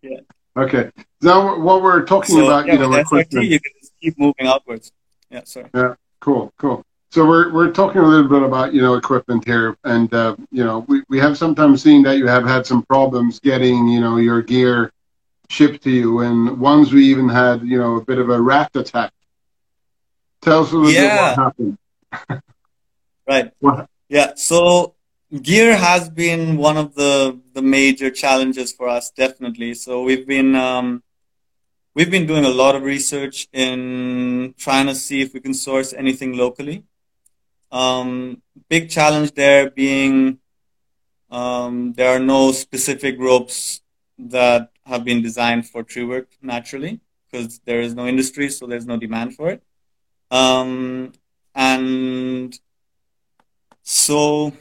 yeah. 0.01 0.19
Okay. 0.57 0.91
Now, 1.21 1.59
what 1.59 1.81
we're 1.81 2.05
talking 2.05 2.35
so, 2.35 2.45
about, 2.45 2.65
yeah, 2.65 2.73
you 2.73 2.79
know, 2.79 2.89
SRT, 2.89 3.47
you 3.47 3.59
can 3.59 3.71
just 3.79 3.93
keep 4.01 4.17
moving 4.17 4.47
outwards. 4.47 4.91
Yeah. 5.29 5.43
Sorry. 5.43 5.69
Yeah. 5.73 5.95
Cool. 6.19 6.53
Cool. 6.57 6.83
So 7.11 7.25
we're 7.25 7.51
we're 7.51 7.71
talking 7.71 8.01
a 8.01 8.05
little 8.05 8.27
bit 8.27 8.43
about 8.43 8.71
you 8.71 8.81
know 8.81 8.93
equipment 8.93 9.43
here, 9.43 9.75
and 9.83 10.13
uh, 10.13 10.35
you 10.51 10.63
know 10.63 10.85
we, 10.87 11.01
we 11.09 11.17
have 11.17 11.39
sometimes 11.39 11.81
seen 11.81 12.03
that 12.03 12.17
you 12.17 12.27
have 12.27 12.45
had 12.45 12.67
some 12.67 12.83
problems 12.83 13.39
getting 13.39 13.87
you 13.87 13.99
know 13.99 14.17
your 14.17 14.43
gear 14.43 14.91
shipped 15.49 15.83
to 15.85 15.89
you, 15.89 16.19
and 16.19 16.59
once 16.59 16.91
we 16.91 17.05
even 17.05 17.27
had 17.27 17.63
you 17.63 17.79
know 17.79 17.95
a 17.95 18.05
bit 18.05 18.19
of 18.19 18.29
a 18.29 18.39
rat 18.39 18.69
attack. 18.75 19.11
Tell 20.41 20.63
us 20.63 20.71
a 20.71 20.75
little 20.75 20.91
yeah. 20.91 21.35
bit 21.35 21.37
what 21.37 21.45
happened. 21.45 22.43
right. 23.27 23.51
What? 23.59 23.89
Yeah. 24.07 24.33
So 24.35 24.93
gear 25.41 25.77
has 25.77 26.09
been 26.09 26.57
one 26.57 26.77
of 26.77 26.95
the 26.95 27.39
the 27.53 27.61
major 27.61 28.09
challenges 28.09 28.71
for 28.73 28.87
us, 28.89 29.11
definitely. 29.11 29.73
So 29.73 30.03
we've 30.03 30.27
been 30.27 30.55
um, 30.55 31.03
we've 31.93 32.09
been 32.09 32.25
doing 32.25 32.45
a 32.45 32.49
lot 32.49 32.75
of 32.75 32.83
research 32.83 33.47
in 33.53 34.55
trying 34.57 34.87
to 34.87 34.95
see 34.95 35.21
if 35.21 35.33
we 35.33 35.39
can 35.39 35.53
source 35.53 35.93
anything 35.93 36.35
locally. 36.35 36.83
Um, 37.71 38.41
big 38.67 38.89
challenge 38.89 39.33
there 39.33 39.69
being 39.69 40.39
um, 41.29 41.93
there 41.93 42.09
are 42.09 42.19
no 42.19 42.51
specific 42.51 43.19
ropes 43.19 43.81
that 44.17 44.71
have 44.85 45.05
been 45.05 45.21
designed 45.21 45.67
for 45.69 45.83
tree 45.83 46.03
work 46.03 46.29
naturally 46.41 46.99
because 47.31 47.59
there 47.65 47.81
is 47.81 47.93
no 47.93 48.07
industry, 48.07 48.49
so 48.49 48.65
there's 48.65 48.87
no 48.87 48.97
demand 48.97 49.35
for 49.35 49.49
it. 49.51 49.61
Um, 50.31 51.13
and 51.53 52.57
so 53.83 54.53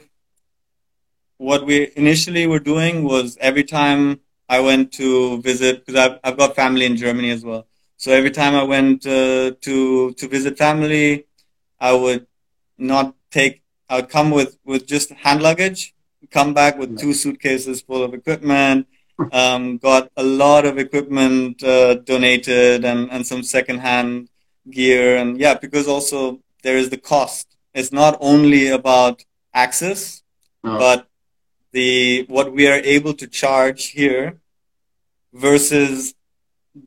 what 1.39 1.65
we 1.65 1.91
initially 1.95 2.45
were 2.45 2.59
doing 2.59 3.03
was 3.03 3.37
every 3.39 3.63
time 3.63 4.19
I 4.47 4.59
went 4.59 4.91
to 4.93 5.41
visit, 5.41 5.85
because 5.85 5.99
I've, 5.99 6.19
I've 6.23 6.37
got 6.37 6.55
family 6.55 6.85
in 6.85 6.95
Germany 6.97 7.31
as 7.31 7.43
well. 7.43 7.65
So 7.97 8.11
every 8.11 8.31
time 8.31 8.55
I 8.55 8.63
went 8.63 9.05
uh, 9.05 9.51
to 9.65 10.13
to 10.13 10.27
visit 10.27 10.57
family, 10.57 11.25
I 11.79 11.91
would 11.93 12.27
not 12.77 13.15
take. 13.31 13.61
I 13.89 13.95
would 13.97 14.09
come 14.09 14.31
with 14.31 14.57
with 14.63 14.85
just 14.85 15.09
hand 15.11 15.41
luggage, 15.41 15.93
come 16.31 16.53
back 16.53 16.77
with 16.77 16.97
two 16.99 17.13
suitcases 17.13 17.81
full 17.81 18.03
of 18.03 18.13
equipment. 18.13 18.87
Um, 19.33 19.77
got 19.79 20.09
a 20.15 20.23
lot 20.23 20.65
of 20.65 20.77
equipment 20.77 21.61
uh, 21.63 21.95
donated 21.95 22.85
and 22.85 23.11
and 23.11 23.27
some 23.27 23.43
secondhand 23.43 24.29
gear 24.71 25.17
and 25.17 25.37
yeah, 25.39 25.55
because 25.55 25.87
also 25.87 26.39
there 26.63 26.77
is 26.77 26.89
the 26.89 26.97
cost. 26.97 27.45
It's 27.73 27.91
not 27.91 28.17
only 28.21 28.69
about 28.69 29.23
access, 29.53 30.23
but 30.79 31.08
the 31.71 32.25
what 32.27 32.51
we 32.53 32.67
are 32.67 32.81
able 32.83 33.13
to 33.13 33.27
charge 33.27 33.87
here 33.87 34.39
versus 35.33 36.13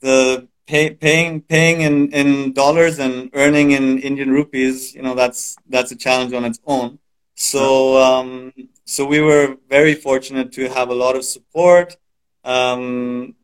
the 0.00 0.48
pay, 0.66 0.90
paying 0.90 1.40
paying 1.40 1.80
in, 1.82 2.10
in 2.12 2.52
dollars 2.52 2.98
and 2.98 3.30
earning 3.34 3.72
in 3.72 3.98
Indian 3.98 4.30
rupees, 4.30 4.94
you 4.94 5.02
know, 5.02 5.14
that's 5.14 5.56
that's 5.68 5.92
a 5.92 5.96
challenge 5.96 6.32
on 6.32 6.44
its 6.44 6.60
own. 6.66 6.98
So 7.34 7.96
um, 8.02 8.52
so 8.84 9.04
we 9.06 9.20
were 9.20 9.56
very 9.68 9.94
fortunate 9.94 10.52
to 10.52 10.68
have 10.68 10.88
a 10.90 10.94
lot 10.94 11.16
of 11.16 11.24
support. 11.24 11.96
Um, 12.44 13.34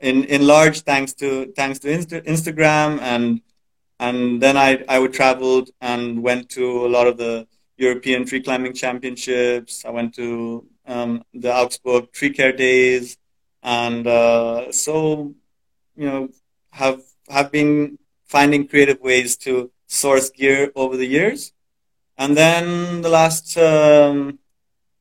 in 0.00 0.24
in 0.24 0.46
large 0.46 0.82
thanks 0.82 1.12
to 1.12 1.52
thanks 1.56 1.78
to 1.80 1.88
Insta- 1.88 2.24
Instagram 2.24 3.00
and 3.00 3.40
and 3.98 4.40
then 4.40 4.56
I 4.56 4.84
I 4.88 4.98
would 4.98 5.12
traveled 5.12 5.70
and 5.80 6.22
went 6.22 6.48
to 6.50 6.86
a 6.86 6.88
lot 6.88 7.06
of 7.06 7.16
the 7.16 7.46
European 7.76 8.24
tree 8.24 8.40
climbing 8.40 8.74
championships. 8.74 9.84
I 9.84 9.90
went 9.90 10.14
to 10.14 10.66
um, 10.88 11.22
the 11.34 11.52
Augsburg 11.54 12.10
Tree 12.12 12.30
Care 12.30 12.52
Days, 12.52 13.16
and 13.62 14.06
uh, 14.06 14.72
so 14.72 15.34
you 15.96 16.06
know 16.06 16.30
have 16.70 17.02
have 17.28 17.52
been 17.52 17.98
finding 18.24 18.66
creative 18.66 19.00
ways 19.00 19.36
to 19.44 19.70
source 19.86 20.30
gear 20.30 20.72
over 20.74 20.96
the 20.96 21.06
years, 21.06 21.52
and 22.16 22.36
then 22.36 23.02
the 23.02 23.08
last 23.08 23.56
um, 23.58 24.38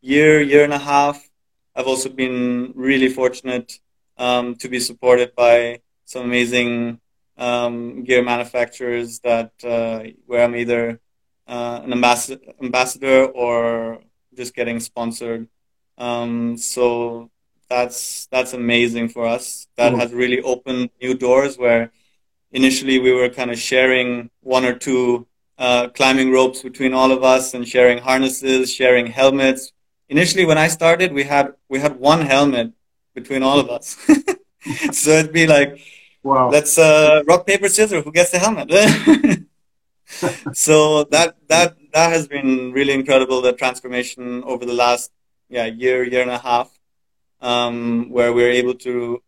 year 0.01 0.41
year 0.41 0.63
and 0.63 0.73
a 0.73 0.77
half, 0.93 1.17
I've 1.75 1.87
also 1.87 2.09
been 2.09 2.73
really 2.75 3.09
fortunate 3.09 3.79
um, 4.17 4.55
to 4.55 4.67
be 4.69 4.79
supported 4.79 5.35
by 5.35 5.81
some 6.05 6.25
amazing 6.25 6.99
um, 7.37 8.03
gear 8.03 8.23
manufacturers 8.23 9.19
that 9.19 9.51
uh, 9.63 10.03
where 10.25 10.43
I'm 10.43 10.55
either 10.55 10.99
uh, 11.47 11.81
an 11.83 11.93
ambassador, 11.93 12.41
ambassador 12.61 13.25
or 13.25 14.01
just 14.35 14.55
getting 14.55 14.79
sponsored. 14.79 15.47
Um, 15.97 16.57
so 16.57 17.31
that's 17.69 18.27
that's 18.27 18.53
amazing 18.53 19.09
for 19.09 19.25
us. 19.25 19.67
That 19.75 19.93
mm. 19.93 19.99
has 19.99 20.13
really 20.13 20.41
opened 20.41 20.89
new 21.01 21.13
doors 21.13 21.57
where 21.57 21.91
initially 22.51 22.99
we 22.99 23.11
were 23.11 23.29
kind 23.29 23.51
of 23.51 23.59
sharing 23.59 24.29
one 24.41 24.65
or 24.65 24.73
two 24.73 25.27
uh, 25.57 25.89
climbing 25.89 26.31
ropes 26.31 26.61
between 26.61 26.93
all 26.93 27.11
of 27.11 27.23
us 27.23 27.53
and 27.53 27.67
sharing 27.67 27.97
harnesses, 27.97 28.71
sharing 28.71 29.07
helmets. 29.07 29.71
Initially, 30.09 30.45
when 30.45 30.57
I 30.57 30.67
started, 30.67 31.11
we 31.13 31.23
had 31.23 31.53
we 31.67 31.79
had 31.79 31.99
one 31.99 32.21
helmet 32.21 32.73
between 33.13 33.43
all 33.43 33.59
of 33.59 33.69
us. 33.69 33.97
so 34.91 35.11
it'd 35.11 35.33
be 35.33 35.47
like, 35.47 35.79
wow. 36.23 36.49
let's 36.49 36.77
uh, 36.77 37.23
rock 37.27 37.45
paper 37.45 37.67
scissors. 37.67 38.03
Who 38.03 38.11
gets 38.11 38.31
the 38.31 38.39
helmet? 38.39 38.69
so 40.53 41.03
that 41.05 41.35
that 41.47 41.75
that 41.93 42.11
has 42.11 42.27
been 42.27 42.71
really 42.71 42.93
incredible. 42.93 43.41
The 43.41 43.53
transformation 43.53 44.43
over 44.43 44.65
the 44.65 44.73
last 44.73 45.11
yeah 45.49 45.65
year 45.65 46.03
year 46.03 46.21
and 46.21 46.31
a 46.31 46.37
half, 46.37 46.69
um, 47.41 48.09
where 48.09 48.33
we're 48.33 48.51
able 48.51 48.75
to 48.75 49.21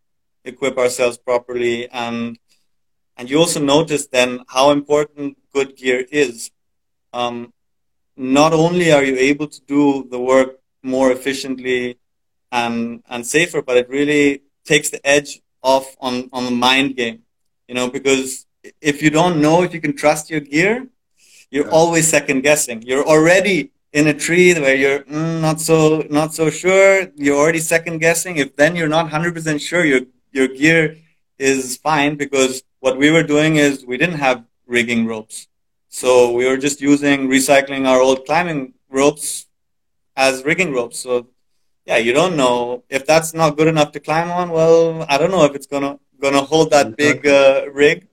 equip 0.44 0.78
ourselves 0.78 1.18
properly 1.18 1.88
and 1.90 2.38
and 3.16 3.28
you 3.28 3.38
also 3.38 3.60
notice 3.60 4.06
then 4.06 4.40
how 4.48 4.70
important 4.70 5.36
good 5.52 5.76
gear 5.76 6.06
is. 6.10 6.50
Um, 7.12 7.52
not 8.16 8.54
only 8.54 8.92
are 8.92 9.04
you 9.04 9.16
able 9.16 9.46
to 9.46 9.60
do 9.66 10.08
the 10.10 10.18
work 10.18 10.58
more 10.82 11.12
efficiently 11.12 11.98
and 12.50 13.02
and 13.08 13.26
safer, 13.26 13.60
but 13.62 13.76
it 13.76 13.88
really 13.88 14.42
takes 14.64 14.88
the 14.90 15.06
edge 15.06 15.40
off 15.62 15.96
on 16.00 16.30
on 16.32 16.44
the 16.46 16.50
mind 16.50 16.96
game. 16.96 17.22
You 17.68 17.74
know, 17.74 17.88
because 17.90 18.46
if 18.80 19.02
you 19.02 19.10
don't 19.10 19.40
know 19.40 19.62
if 19.62 19.74
you 19.74 19.80
can 19.80 19.94
trust 19.94 20.30
your 20.30 20.40
gear, 20.40 20.88
you're 21.50 21.66
yeah. 21.66 21.72
always 21.72 22.08
second 22.08 22.40
guessing. 22.40 22.82
You're 22.82 23.04
already 23.04 23.72
in 23.92 24.06
a 24.06 24.14
tree 24.14 24.54
where 24.54 24.74
you're 24.74 25.00
mm, 25.00 25.40
not 25.40 25.60
so 25.60 26.06
not 26.10 26.34
so 26.34 26.50
sure. 26.50 27.08
You're 27.16 27.36
already 27.36 27.60
second 27.60 27.98
guessing. 27.98 28.36
If 28.36 28.56
then 28.56 28.76
you're 28.76 28.88
not 28.88 29.10
hundred 29.10 29.34
percent 29.34 29.60
sure 29.60 29.84
your 29.84 30.02
your 30.32 30.48
gear 30.48 30.96
is 31.38 31.76
fine 31.76 32.16
because 32.16 32.62
what 32.80 32.96
we 32.96 33.10
were 33.10 33.22
doing 33.22 33.56
is 33.56 33.84
we 33.84 33.96
didn't 33.96 34.18
have 34.18 34.44
rigging 34.66 35.06
ropes, 35.06 35.48
so 35.88 36.32
we 36.32 36.46
were 36.46 36.56
just 36.56 36.80
using 36.80 37.28
recycling 37.28 37.86
our 37.86 38.00
old 38.00 38.24
climbing 38.26 38.74
ropes 38.88 39.46
as 40.16 40.44
rigging 40.44 40.72
ropes. 40.72 40.98
So 41.00 41.28
yeah, 41.86 41.96
you 41.96 42.12
don't 42.12 42.36
know 42.36 42.84
if 42.88 43.06
that's 43.06 43.34
not 43.34 43.56
good 43.56 43.68
enough 43.68 43.92
to 43.92 44.00
climb 44.00 44.30
on. 44.30 44.50
Well, 44.50 45.06
I 45.08 45.18
don't 45.18 45.30
know 45.30 45.44
if 45.44 45.54
it's 45.54 45.66
gonna 45.66 45.98
gonna 46.20 46.42
hold 46.42 46.70
that 46.70 46.96
big 46.96 47.26
uh, 47.26 47.64
rig. 47.72 48.06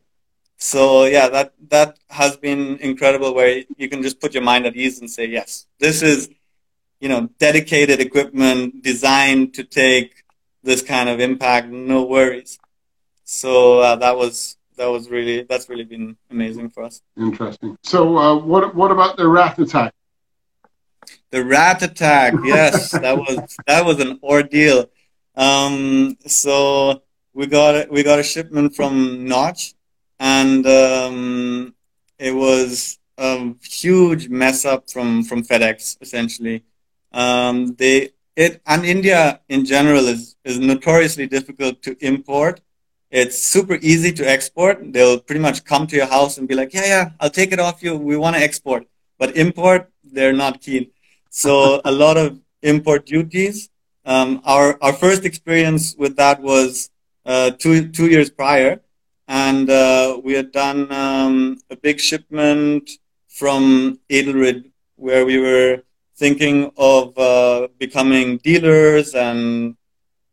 So 0.57 1.05
yeah, 1.05 1.29
that 1.29 1.53
that 1.69 1.97
has 2.09 2.35
been 2.37 2.77
incredible. 2.77 3.33
Where 3.33 3.63
you 3.77 3.89
can 3.89 4.01
just 4.01 4.19
put 4.19 4.33
your 4.33 4.43
mind 4.43 4.65
at 4.65 4.75
ease 4.75 4.99
and 4.99 5.09
say, 5.09 5.25
yes, 5.25 5.67
this 5.79 6.01
is 6.01 6.29
you 6.99 7.09
know 7.09 7.29
dedicated 7.37 7.99
equipment 7.99 8.83
designed 8.83 9.53
to 9.53 9.63
take 9.63 10.23
this 10.63 10.81
kind 10.81 11.09
of 11.09 11.19
impact. 11.19 11.69
No 11.69 12.03
worries. 12.03 12.57
So 13.23 13.79
uh, 13.79 13.95
that 13.97 14.17
was 14.17 14.57
that 14.77 14.87
was 14.87 15.09
really 15.09 15.43
that's 15.43 15.69
really 15.69 15.83
been 15.83 16.17
amazing 16.31 16.69
for 16.69 16.83
us. 16.83 17.01
Interesting. 17.17 17.77
So 17.83 18.17
uh, 18.17 18.35
what 18.37 18.73
what 18.73 18.91
about 18.91 19.17
the 19.17 19.27
rat 19.27 19.59
attack? 19.59 19.93
The 21.29 21.43
rat 21.43 21.83
attack, 21.83 22.33
yes, 22.43 22.91
that 22.91 23.17
was 23.17 23.57
that 23.67 23.85
was 23.85 23.99
an 23.99 24.19
ordeal. 24.23 24.89
Um, 25.35 26.17
so 26.25 27.03
we 27.33 27.45
got 27.45 27.75
a, 27.75 27.87
we 27.91 28.01
got 28.01 28.17
a 28.17 28.23
shipment 28.23 28.75
from 28.75 29.27
Notch, 29.27 29.75
and 30.19 30.65
um, 30.65 31.75
it 32.19 32.33
was 32.33 32.99
a 33.17 33.53
huge 33.63 34.29
mess 34.29 34.65
up 34.65 34.89
from 34.89 35.23
from 35.23 35.43
FedEx. 35.43 35.97
Essentially, 36.01 36.63
um, 37.11 37.75
they 37.75 38.09
it 38.35 38.61
and 38.65 38.85
India 38.85 39.41
in 39.49 39.65
general 39.65 40.07
is 40.07 40.35
is 40.43 40.59
notoriously 40.59 41.27
difficult 41.27 41.81
to 41.83 41.97
import. 42.05 42.61
It's 43.09 43.41
super 43.41 43.77
easy 43.81 44.11
to 44.13 44.29
export. 44.29 44.91
They'll 44.93 45.19
pretty 45.19 45.39
much 45.39 45.63
come 45.63 45.87
to 45.87 45.95
your 45.95 46.07
house 46.07 46.37
and 46.37 46.47
be 46.47 46.55
like, 46.55 46.73
"Yeah, 46.73 46.85
yeah, 46.85 47.09
I'll 47.19 47.29
take 47.29 47.51
it 47.51 47.59
off 47.59 47.83
you. 47.83 47.95
We 47.95 48.17
want 48.17 48.35
to 48.35 48.41
export." 48.41 48.85
But 49.17 49.35
import, 49.37 49.89
they're 50.03 50.33
not 50.33 50.61
keen. 50.61 50.91
So 51.29 51.81
a 51.85 51.91
lot 51.91 52.17
of 52.17 52.39
import 52.61 53.05
duties. 53.05 53.69
Um, 54.05 54.41
our 54.45 54.77
our 54.81 54.93
first 54.93 55.25
experience 55.25 55.95
with 55.97 56.15
that 56.17 56.41
was 56.41 56.89
uh, 57.25 57.51
two 57.51 57.89
two 57.89 58.07
years 58.07 58.29
prior, 58.29 58.81
and 59.27 59.69
uh, 59.69 60.19
we 60.23 60.33
had 60.33 60.51
done 60.51 60.91
um, 60.91 61.57
a 61.69 61.75
big 61.75 61.99
shipment 61.99 62.89
from 63.27 63.99
Edelrid 64.09 64.71
where 64.95 65.25
we 65.25 65.37
were 65.39 65.83
thinking 66.15 66.71
of 66.77 67.17
uh, 67.17 67.67
becoming 67.77 68.37
dealers, 68.37 69.13
and 69.13 69.75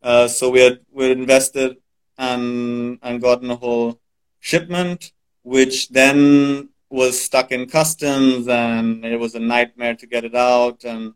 uh, 0.02 0.28
so 0.28 0.50
we 0.50 0.60
had 0.60 0.80
we 0.92 1.10
invested 1.10 1.76
and 2.18 2.98
and 3.02 3.20
gotten 3.20 3.50
a 3.50 3.56
whole 3.56 3.98
shipment, 4.40 5.12
which 5.42 5.88
then 5.88 6.68
was 6.90 7.20
stuck 7.20 7.50
in 7.50 7.66
customs 7.66 8.46
and 8.46 9.04
it 9.04 9.18
was 9.18 9.34
a 9.34 9.40
nightmare 9.40 9.96
to 9.96 10.06
get 10.06 10.24
it 10.24 10.34
out. 10.34 10.84
And 10.84 11.14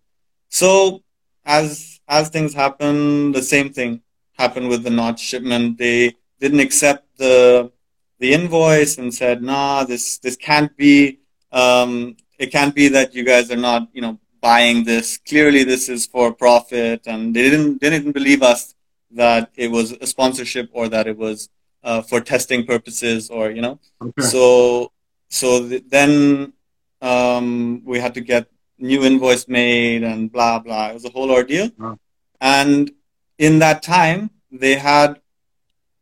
so 0.49 1.03
as 1.45 2.01
as 2.09 2.31
things 2.31 2.53
happen 2.53 3.33
the 3.33 3.43
same 3.43 3.73
thing 3.73 4.03
happened 4.33 4.69
with 4.69 4.83
the 4.83 4.91
notch 4.91 5.21
shipment. 5.21 5.79
They 5.79 6.15
didn't 6.41 6.61
accept 6.61 7.07
the 7.19 7.71
the 8.19 8.33
invoice 8.33 8.99
and 8.99 9.15
said 9.15 9.43
nah 9.43 9.85
this 9.85 10.19
this 10.19 10.37
can't 10.37 10.77
be 10.77 11.19
um, 11.53 12.17
it 12.39 12.49
can't 12.53 12.75
be 12.75 12.89
that 12.89 13.15
you 13.15 13.25
guys 13.25 13.51
are 13.51 13.57
not 13.57 13.89
you 13.93 14.03
know 14.03 14.19
buying 14.41 14.85
this 14.85 15.19
clearly 15.19 15.65
this 15.65 15.89
is 15.89 16.07
for 16.07 16.33
profit 16.33 17.03
and 17.07 17.35
they 17.35 17.43
didn't 17.43 17.81
they 17.81 17.91
didn't 17.91 18.13
believe 18.13 18.43
us 18.43 18.75
that 19.11 19.51
it 19.57 19.71
was 19.71 19.93
a 19.93 20.07
sponsorship 20.07 20.69
or 20.73 20.89
that 20.89 21.07
it 21.07 21.17
was 21.17 21.49
uh, 21.83 22.03
for 22.03 22.21
testing 22.21 22.65
purposes 22.67 23.31
or 23.31 23.51
you 23.51 23.63
know 23.63 23.79
okay. 24.03 24.23
so 24.23 24.93
so 25.29 25.69
th- 25.69 25.85
then 25.89 26.53
um, 27.01 27.83
we 27.85 27.99
had 27.99 28.15
to 28.15 28.21
get 28.21 28.49
new 28.79 29.05
invoice 29.05 29.49
made 29.49 30.03
and 30.03 30.31
blah 30.31 30.59
blah. 30.59 30.89
It 30.89 30.95
was 30.95 31.05
a 31.05 31.11
whole 31.11 31.31
ordeal. 31.31 31.71
Wow. 31.79 31.99
And 32.41 32.91
in 33.39 33.59
that 33.61 33.83
time, 33.83 34.31
they 34.51 34.77
had 34.77 35.21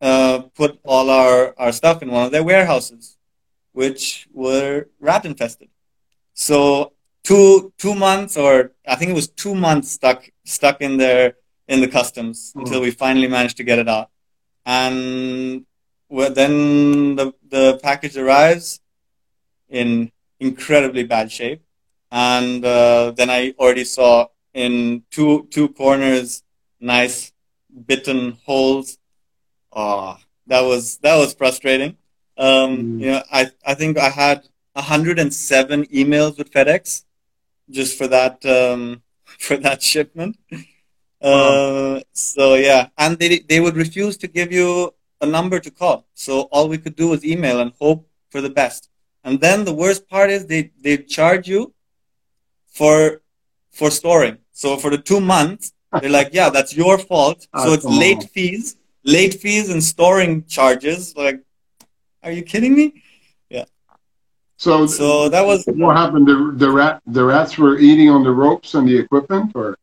uh, 0.01 0.41
put 0.55 0.79
all 0.85 1.11
our, 1.11 1.55
our 1.59 1.73
stuff 1.73 2.03
in 2.03 2.11
one 2.11 2.25
of 2.27 2.33
their 2.33 2.45
warehouses, 2.45 3.17
which 3.73 4.29
were 4.33 4.89
rat 5.01 5.25
infested. 5.25 5.69
So 6.35 6.93
two 7.25 7.73
two 7.79 7.95
months, 7.95 8.37
or 8.37 8.73
I 8.87 8.95
think 8.97 9.11
it 9.11 9.15
was 9.15 9.29
two 9.29 9.55
months, 9.55 9.91
stuck 9.91 10.29
stuck 10.45 10.81
in 10.81 10.97
there 10.97 11.35
in 11.69 11.81
the 11.81 11.89
customs 11.89 12.53
mm. 12.55 12.61
until 12.61 12.81
we 12.81 12.91
finally 12.91 13.29
managed 13.29 13.57
to 13.57 13.65
get 13.65 13.79
it 13.79 13.89
out. 13.89 14.11
And 14.65 15.67
then 16.11 17.17
the 17.17 17.33
the 17.49 17.79
package 17.83 18.17
arrives 18.17 18.81
in 19.69 20.13
incredibly 20.39 21.05
bad 21.05 21.33
shape. 21.33 21.63
And 22.11 22.65
uh, 22.65 23.13
then 23.17 23.31
I 23.31 23.55
already 23.59 23.85
saw 23.85 24.29
in 24.55 25.03
two 25.11 25.49
two 25.51 25.69
corners 25.69 26.43
nice 26.81 27.33
bitten 27.87 28.39
holes. 28.45 28.99
Oh, 29.77 30.17
that 30.47 30.63
was 30.63 30.97
that 30.99 31.17
was 31.17 31.35
frustrating. 31.35 31.97
Um, 32.39 32.77
mm. 32.77 33.01
You 33.01 33.11
know, 33.13 33.23
I 33.31 33.51
I 33.65 33.75
think 33.75 33.99
I 33.99 34.09
had 34.09 34.49
107 34.73 35.87
emails 35.87 36.39
with 36.39 36.51
FedEx 36.51 37.05
just 37.71 37.97
for 37.99 38.07
that 38.09 38.45
um, 38.47 39.03
for 39.39 39.57
that 39.59 39.83
shipment. 39.83 40.39
Uh, 41.21 42.01
so 42.13 42.55
yeah, 42.55 42.89
and 42.97 43.19
they 43.19 43.41
they 43.41 43.61
would 43.61 43.77
refuse 43.77 44.17
to 44.19 44.27
give 44.27 44.51
you 44.51 44.95
a 45.21 45.27
number 45.27 45.61
to 45.61 45.71
call. 45.71 46.07
So 46.15 46.43
all 46.53 46.69
we 46.69 46.79
could 46.79 46.97
do 46.97 47.09
was 47.09 47.25
email 47.25 47.61
and 47.61 47.73
hope 47.79 48.09
for 48.31 48.41
the 48.41 48.51
best. 48.51 48.89
And 49.25 49.41
then 49.41 49.65
the 49.65 49.75
worst 49.75 50.09
part 50.09 50.31
is 50.31 50.47
they 50.47 50.71
they 50.81 50.97
charge 50.99 51.49
you 51.49 51.75
for 52.67 53.23
for 53.73 53.91
storing. 53.91 54.39
So 54.53 54.77
for 54.77 54.91
the 54.91 54.99
two 54.99 55.21
months, 55.21 55.73
they're 56.01 56.11
like, 56.11 56.31
yeah, 56.33 56.49
that's 56.51 56.75
your 56.75 56.97
fault. 56.99 57.47
So 57.63 57.73
it's 57.73 57.85
late 57.85 58.25
fees, 58.35 58.77
late 59.07 59.35
fees 59.41 59.71
and 59.71 59.83
storing 59.83 60.45
charges. 60.45 61.17
Like, 61.17 61.41
are 62.23 62.33
you 62.33 62.43
kidding 62.43 62.75
me? 62.75 63.03
Yeah. 63.49 63.65
So 64.59 64.87
so 64.87 65.29
that 65.29 65.47
was 65.47 65.65
what 65.67 65.97
happened. 65.97 66.27
The 66.27 66.53
the 66.57 66.71
rat 66.71 67.01
the 67.07 67.25
rats 67.25 67.57
were 67.57 67.79
eating 67.79 68.11
on 68.11 68.23
the 68.25 68.33
ropes 68.33 68.75
and 68.75 68.87
the 68.87 68.99
equipment, 68.99 69.53
or 69.55 69.79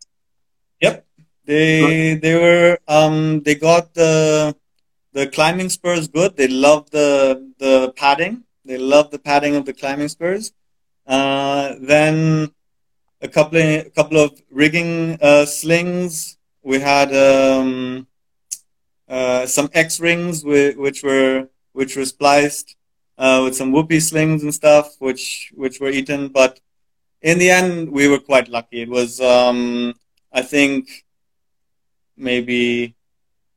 Yep. 0.82 1.06
They 1.46 2.16
they 2.16 2.36
were 2.36 2.78
um 2.88 3.42
they 3.42 3.56
got 3.56 3.94
the 3.94 4.56
the 5.14 5.28
climbing 5.28 5.70
spurs 5.70 6.08
good. 6.08 6.36
They 6.36 6.48
loved 6.48 6.92
the 6.92 7.52
the 7.58 7.94
padding. 7.96 8.44
They 8.66 8.78
loved 8.78 9.12
the 9.12 9.20
padding 9.20 9.56
of 9.56 9.66
the 9.66 9.74
climbing 9.74 10.08
spurs. 10.08 10.54
Uh, 11.06 11.76
then 11.82 12.52
a 13.22 13.28
couple 13.28 13.58
of, 13.60 13.86
a 13.86 13.90
couple 13.90 14.18
of 14.18 14.42
rigging 14.50 15.18
uh, 15.22 15.46
slings. 15.46 16.38
We 16.64 16.80
had 16.80 17.14
um, 17.14 18.08
uh, 19.08 19.46
some 19.46 19.70
X 19.74 20.00
rings 20.00 20.44
which 20.44 21.04
were 21.04 21.48
which 21.74 21.96
were 21.96 22.06
spliced 22.06 22.76
uh, 23.18 23.42
with 23.44 23.56
some 23.56 23.72
whoopee 23.72 24.00
slings 24.00 24.44
and 24.44 24.54
stuff, 24.54 24.96
which 25.00 25.52
which 25.56 25.80
were 25.80 25.90
eaten. 25.90 26.30
But 26.30 26.60
in 27.22 27.40
the 27.40 27.50
end, 27.50 27.92
we 27.92 28.08
were 28.08 28.20
quite 28.20 28.48
lucky. 28.48 28.82
It 28.82 28.90
was 28.90 29.20
um, 29.22 29.94
I 30.32 30.42
think 30.42 31.06
maybe 32.18 32.96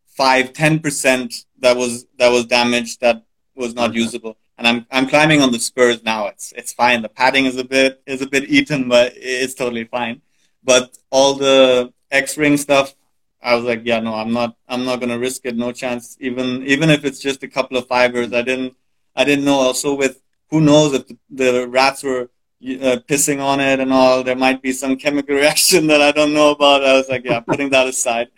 five 0.07 0.53
ten 0.53 0.79
percent 0.81 1.45
that 1.61 1.77
was 1.77 2.07
that 2.19 2.31
was 2.31 2.47
damaged 2.47 3.01
that 3.01 3.25
was 3.55 3.75
not 3.75 3.95
usable 3.95 4.37
and 4.59 4.67
I'm 4.67 4.87
I'm 4.91 5.07
climbing 5.07 5.43
on 5.43 5.53
the 5.53 5.59
spurs 5.59 6.03
now. 6.03 6.27
It's 6.29 6.53
it's 6.57 6.73
fine. 6.73 7.03
The 7.03 7.09
padding 7.09 7.47
is 7.47 7.57
a 7.57 7.65
bit 7.65 8.03
is 8.07 8.23
a 8.23 8.27
bit 8.27 8.49
eaten, 8.49 8.89
but 8.89 9.13
it's 9.17 9.55
totally 9.55 9.85
fine. 9.85 10.23
But 10.65 10.97
all 11.11 11.35
the 11.35 11.93
X 12.11 12.37
ring 12.39 12.57
stuff, 12.57 12.95
I 13.43 13.55
was 13.55 13.65
like, 13.65 13.83
yeah, 13.85 14.01
no, 14.01 14.15
I'm 14.15 14.33
not 14.33 14.57
I'm 14.69 14.85
not 14.85 15.01
gonna 15.01 15.19
risk 15.19 15.43
it. 15.45 15.57
No 15.57 15.73
chance. 15.73 16.17
Even 16.21 16.67
even 16.67 16.91
if 16.91 17.05
it's 17.05 17.21
just 17.21 17.43
a 17.43 17.49
couple 17.49 17.77
of 17.77 17.87
fibers, 17.87 18.33
I 18.33 18.43
didn't 18.43 18.75
I 19.15 19.25
didn't 19.25 19.45
know. 19.45 19.55
Also, 19.55 19.95
with 19.95 20.21
who 20.51 20.61
knows 20.61 20.95
if 20.95 21.07
the, 21.07 21.17
the 21.31 21.69
rats 21.69 22.03
were 22.03 22.31
uh, 22.63 22.99
pissing 23.09 23.41
on 23.41 23.61
it 23.61 23.81
and 23.81 23.93
all, 23.93 24.23
there 24.23 24.37
might 24.37 24.63
be 24.63 24.73
some 24.73 24.97
chemical 24.97 25.35
reaction 25.43 25.87
that 25.89 26.01
I 26.01 26.13
don't 26.13 26.33
know 26.35 26.51
about. 26.51 26.85
I 26.85 26.95
was 26.95 27.09
like, 27.09 27.25
yeah, 27.25 27.41
putting 27.41 27.71
that 27.71 27.87
aside. 27.87 28.29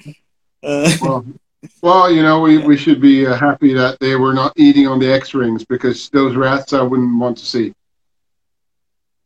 Uh, 0.63 0.91
well, 1.01 1.25
well, 1.83 2.11
you 2.11 2.23
know, 2.23 2.41
we, 2.41 2.59
we 2.59 2.77
should 2.77 3.01
be 3.01 3.27
uh, 3.27 3.35
happy 3.35 3.75
that 3.75 3.99
they 4.01 4.17
were 4.17 4.33
not 4.35 4.53
eating 4.57 4.87
on 4.87 4.99
the 4.99 5.11
X 5.13 5.35
rings 5.35 5.65
because 5.65 6.09
those 6.11 6.37
rats 6.37 6.73
I 6.73 6.83
wouldn't 6.83 7.19
want 7.19 7.39
to 7.39 7.47
see. 7.47 7.75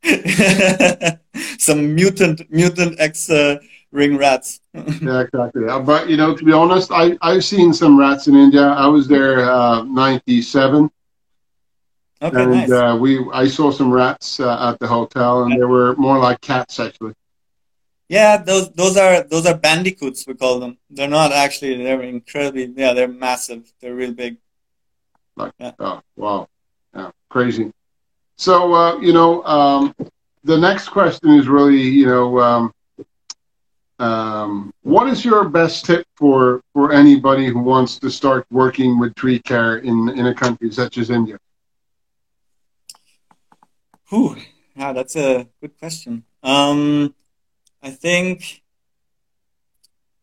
Some 1.58 1.94
mutant 1.94 2.50
mutant 2.50 2.98
X 2.98 3.30
uh, 3.30 3.58
ring 3.92 4.16
rats. 4.16 4.60
yeah, 4.74 5.20
exactly. 5.20 5.68
Uh, 5.68 5.78
but 5.78 6.08
you 6.08 6.16
know, 6.16 6.34
to 6.34 6.44
be 6.44 6.52
honest, 6.52 6.90
I 6.90 7.16
I've 7.22 7.44
seen 7.44 7.72
some 7.72 7.98
rats 7.98 8.26
in 8.26 8.34
India. 8.34 8.62
I 8.62 8.88
was 8.88 9.06
there 9.06 9.48
uh, 9.48 9.82
'97. 9.84 10.90
Okay, 12.20 12.42
and 12.42 12.50
nice. 12.52 12.70
Uh, 12.70 12.96
we 13.00 13.24
I 13.32 13.46
saw 13.46 13.70
some 13.70 13.92
rats 13.92 14.40
uh, 14.40 14.70
at 14.70 14.78
the 14.78 14.86
hotel, 14.86 15.44
and 15.44 15.60
they 15.60 15.64
were 15.64 15.94
more 15.96 16.18
like 16.18 16.40
cats 16.40 16.80
actually. 16.80 17.14
Yeah, 18.08 18.36
those 18.36 18.70
those 18.72 18.96
are 18.96 19.22
those 19.22 19.46
are 19.46 19.56
bandicoots 19.56 20.26
we 20.26 20.34
call 20.34 20.60
them. 20.60 20.78
They're 20.90 21.08
not 21.08 21.32
actually. 21.32 21.82
They're 21.82 22.02
incredibly. 22.02 22.66
Yeah, 22.66 22.92
they're 22.92 23.08
massive. 23.08 23.72
They're 23.80 23.94
real 23.94 24.12
big. 24.12 24.36
Like, 25.36 25.52
yeah. 25.58 25.72
oh 25.78 26.02
wow, 26.16 26.48
yeah, 26.94 27.10
crazy. 27.30 27.72
So 28.36 28.74
uh, 28.74 28.98
you 29.00 29.12
know, 29.12 29.42
um, 29.44 29.94
the 30.44 30.58
next 30.58 30.90
question 30.90 31.30
is 31.30 31.48
really 31.48 31.80
you 31.80 32.06
know, 32.06 32.38
um, 32.38 32.72
um, 34.02 34.74
what 34.82 35.06
is 35.06 35.24
your 35.24 35.48
best 35.48 35.84
tip 35.84 36.04
for 36.16 36.60
for 36.72 36.92
anybody 36.92 37.46
who 37.46 37.60
wants 37.60 38.00
to 38.00 38.10
start 38.10 38.44
working 38.50 38.98
with 38.98 39.14
tree 39.14 39.38
care 39.38 39.76
in 39.76 40.08
in 40.18 40.26
a 40.26 40.34
country 40.34 40.72
such 40.72 40.98
as 40.98 41.08
India? 41.08 41.38
Whew, 44.08 44.36
yeah, 44.74 44.92
that's 44.92 45.14
a 45.14 45.46
good 45.60 45.78
question. 45.78 46.24
Um, 46.42 47.14
I 47.80 47.90
think 47.90 48.62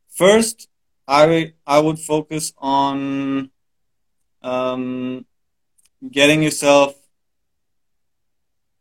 first 0.10 0.68
I 1.08 1.54
I 1.66 1.80
would 1.80 2.00
focus 2.00 2.52
on 2.58 3.50
um, 4.42 5.26
getting 6.12 6.44
yourself 6.44 6.96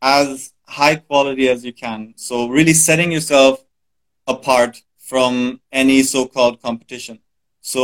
as 0.03 0.53
high 0.67 0.97
quality 0.97 1.49
as 1.49 1.65
you 1.65 1.73
can. 1.73 2.15
So 2.17 2.49
really 2.49 2.75
setting 2.75 3.13
yourself 3.13 3.65
apart 4.27 4.83
from 5.11 5.61
any 5.73 5.99
so-called 6.03 6.57
competition. 6.67 7.17
So 7.61 7.83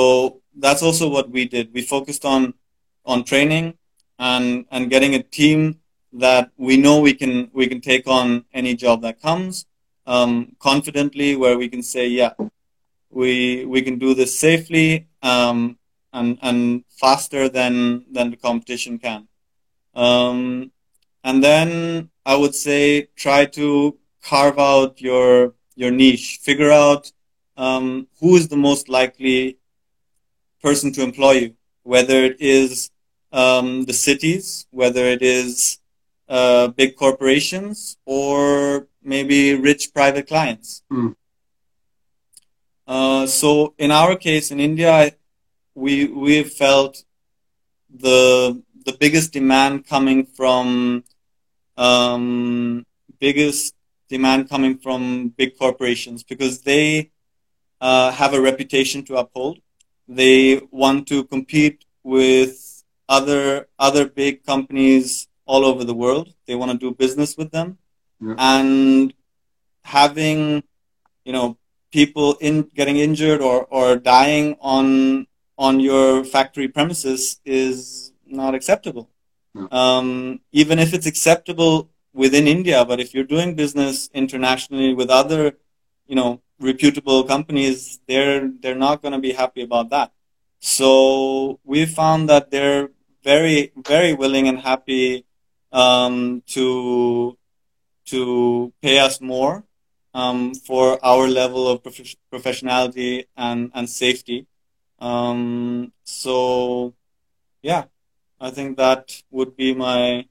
that's 0.65 0.83
also 0.83 1.09
what 1.09 1.27
we 1.31 1.43
did. 1.55 1.73
We 1.77 1.83
focused 1.83 2.25
on 2.35 2.55
on 3.13 3.19
training 3.25 3.67
and 4.19 4.47
and 4.71 4.91
getting 4.95 5.13
a 5.15 5.23
team 5.23 5.61
that 6.27 6.51
we 6.57 6.75
know 6.77 7.01
we 7.01 7.15
can 7.15 7.51
we 7.59 7.67
can 7.67 7.81
take 7.81 8.07
on 8.19 8.45
any 8.61 8.73
job 8.85 8.97
that 9.03 9.21
comes 9.21 9.67
um, 10.07 10.57
confidently, 10.59 11.37
where 11.37 11.57
we 11.57 11.69
can 11.69 11.83
say, 11.83 12.07
yeah, 12.09 12.35
we 13.11 13.65
we 13.65 13.83
can 13.83 13.99
do 13.99 14.15
this 14.15 14.39
safely 14.39 15.07
um, 15.23 15.79
and 16.13 16.39
and 16.43 16.85
faster 16.89 17.49
than 17.49 18.05
than 18.13 18.31
the 18.31 18.37
competition 18.37 18.99
can. 18.99 19.29
Um, 19.95 20.71
and 21.23 21.43
then 21.43 22.11
I 22.27 22.37
would 22.37 22.55
say 22.55 23.09
try 23.17 23.47
to 23.47 23.99
carve 24.23 24.59
out 24.59 25.01
your 25.01 25.55
your 25.75 25.91
niche. 25.91 26.39
Figure 26.43 26.71
out 26.71 27.11
um, 27.57 28.09
who 28.21 28.37
is 28.37 28.49
the 28.49 28.57
most 28.57 28.89
likely 28.89 29.59
person 30.63 30.93
to 30.93 31.03
employ 31.03 31.33
you, 31.33 31.55
whether 31.83 32.25
it 32.25 32.37
is 32.41 32.91
um, 33.33 33.85
the 33.85 33.93
cities, 33.93 34.67
whether 34.71 35.05
it 35.05 35.23
is 35.23 35.79
uh, 36.29 36.69
big 36.69 36.97
corporations, 36.97 37.97
or 38.07 38.87
maybe 39.03 39.55
rich 39.55 39.93
private 39.93 40.27
clients. 40.27 40.83
Mm. 40.91 41.15
Uh, 42.87 43.27
so 43.27 43.75
in 43.79 43.91
our 43.91 44.17
case 44.17 44.51
in 44.51 44.61
India, 44.61 45.13
we 45.75 46.07
we 46.07 46.43
felt 46.43 47.05
the 47.91 48.63
the 48.85 48.93
biggest 48.93 49.33
demand 49.33 49.87
coming 49.87 50.27
from 50.27 51.05
um, 51.77 52.85
biggest 53.19 53.75
demand 54.09 54.49
coming 54.49 54.79
from 54.79 55.29
big 55.29 55.59
corporations 55.59 56.23
because 56.23 56.61
they 56.63 57.11
uh, 57.81 58.11
have 58.13 58.35
a 58.35 58.41
reputation 58.41 59.05
to 59.05 59.17
uphold. 59.17 59.59
They 60.09 60.63
want 60.71 61.09
to 61.09 61.25
compete 61.25 61.85
with 62.03 62.85
other 63.09 63.69
other 63.79 64.07
big 64.09 64.45
companies 64.45 65.29
all 65.47 65.65
over 65.65 65.85
the 65.85 65.95
world. 65.95 66.35
They 66.47 66.55
want 66.55 66.73
to 66.73 66.79
do 66.79 66.95
business 66.95 67.37
with 67.37 67.51
them 67.51 67.79
yeah. 68.21 68.35
and 68.39 69.15
having 69.83 70.63
you 71.25 71.33
know 71.33 71.57
people 71.91 72.35
in 72.41 72.63
getting 72.75 72.97
injured 72.97 73.41
or, 73.41 73.65
or 73.67 73.97
dying 73.97 74.57
on 74.61 75.27
on 75.57 75.81
your 75.81 76.25
factory 76.25 76.69
premises 76.69 77.41
is 77.45 78.13
not 78.27 78.55
acceptable. 78.55 79.09
Yeah. 79.55 79.69
Um, 79.71 80.41
even 80.51 80.81
if 80.81 80.93
it's 80.93 81.07
acceptable 81.07 81.91
within 82.13 82.49
India, 82.49 82.85
but 82.85 82.99
if 82.99 83.15
you're 83.15 83.31
doing 83.37 83.55
business 83.55 84.11
internationally 84.13 84.95
with 84.95 85.11
other, 85.11 85.57
you 86.09 86.17
know, 86.17 86.41
reputable 86.59 87.25
companies, 87.25 88.01
they're 88.07 88.51
they're 88.61 88.75
not 88.75 89.03
going 89.03 89.13
to 89.13 89.19
be 89.19 89.33
happy 89.33 89.63
about 89.63 89.91
that. 89.91 90.13
So 90.61 91.61
we 91.65 91.87
found 91.87 92.29
that 92.29 92.51
they're 92.51 92.91
very 93.23 93.73
very 93.77 94.13
willing 94.13 94.49
and 94.49 94.59
happy 94.59 95.25
um, 95.73 96.43
to 96.49 97.37
to 98.07 98.73
pay 98.83 98.99
us 98.99 99.21
more 99.21 99.65
um, 100.15 100.55
for 100.55 101.05
our 101.05 101.27
level 101.27 101.69
of 101.69 101.83
prof- 101.83 102.17
professionality 102.33 103.27
and, 103.37 103.71
and 103.75 103.91
safety. 103.91 104.47
Um, 105.01 105.93
so, 106.05 106.95
yeah, 107.63 107.85
I 108.41 108.51
think 108.51 108.77
that 108.77 109.23
would 109.31 109.57
be 109.57 109.75
my 109.75 110.27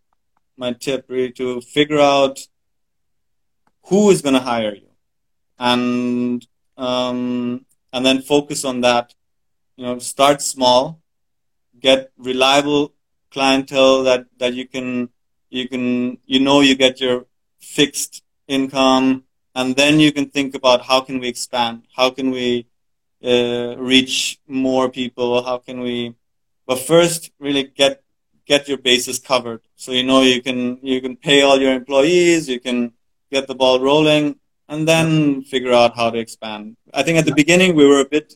my 0.55 0.71
tip 0.71 1.05
really 1.09 1.31
to 1.31 1.59
figure 1.61 1.99
out 1.99 2.47
who 3.87 4.11
is 4.11 4.21
going 4.21 4.35
to 4.35 4.39
hire 4.39 4.75
you, 4.75 4.89
and 5.69 6.45
um, 6.77 7.65
and 7.93 8.05
then 8.05 8.21
focus 8.21 8.65
on 8.65 8.81
that. 8.81 9.13
You 9.77 9.85
know, 9.85 9.99
start 9.99 10.41
small, 10.41 10.99
get 11.79 12.11
reliable 12.17 12.93
clientele 13.31 14.03
that 14.03 14.25
that 14.37 14.53
you 14.53 14.67
can 14.67 15.09
you 15.49 15.65
can 15.67 16.17
you 16.25 16.39
know 16.39 16.59
you 16.61 16.75
get 16.75 17.01
your 17.01 17.25
fixed 17.59 18.23
income 18.47 19.23
and 19.55 19.75
then 19.75 19.99
you 19.99 20.11
can 20.11 20.27
think 20.29 20.53
about 20.53 20.79
how 20.89 20.99
can 21.01 21.19
we 21.19 21.27
expand 21.27 21.83
how 21.95 22.09
can 22.09 22.29
we 22.29 22.67
uh, 23.23 23.75
reach 23.77 24.39
more 24.47 24.89
people? 24.89 25.43
How 25.43 25.57
can 25.57 25.79
we? 25.79 26.13
But 26.67 26.79
first, 26.79 27.31
really 27.39 27.63
get 27.63 28.03
get 28.45 28.67
your 28.67 28.77
bases 28.77 29.19
covered. 29.19 29.61
So 29.75 29.91
you 29.93 30.03
know 30.03 30.21
you 30.21 30.41
can 30.41 30.79
you 30.81 30.99
can 31.01 31.15
pay 31.15 31.41
all 31.41 31.59
your 31.59 31.73
employees, 31.73 32.49
you 32.49 32.59
can 32.59 32.91
get 33.31 33.47
the 33.47 33.55
ball 33.55 33.79
rolling, 33.79 34.35
and 34.69 34.87
then 34.87 35.43
figure 35.43 35.73
out 35.73 35.95
how 35.95 36.09
to 36.09 36.19
expand. 36.19 36.75
I 36.93 37.03
think 37.03 37.17
at 37.17 37.25
the 37.25 37.33
beginning 37.33 37.75
we 37.75 37.87
were 37.87 38.01
a 38.01 38.05
bit 38.05 38.35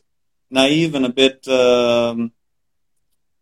naive 0.50 0.94
and 0.94 1.06
a 1.06 1.08
bit 1.08 1.46
um, 1.48 2.32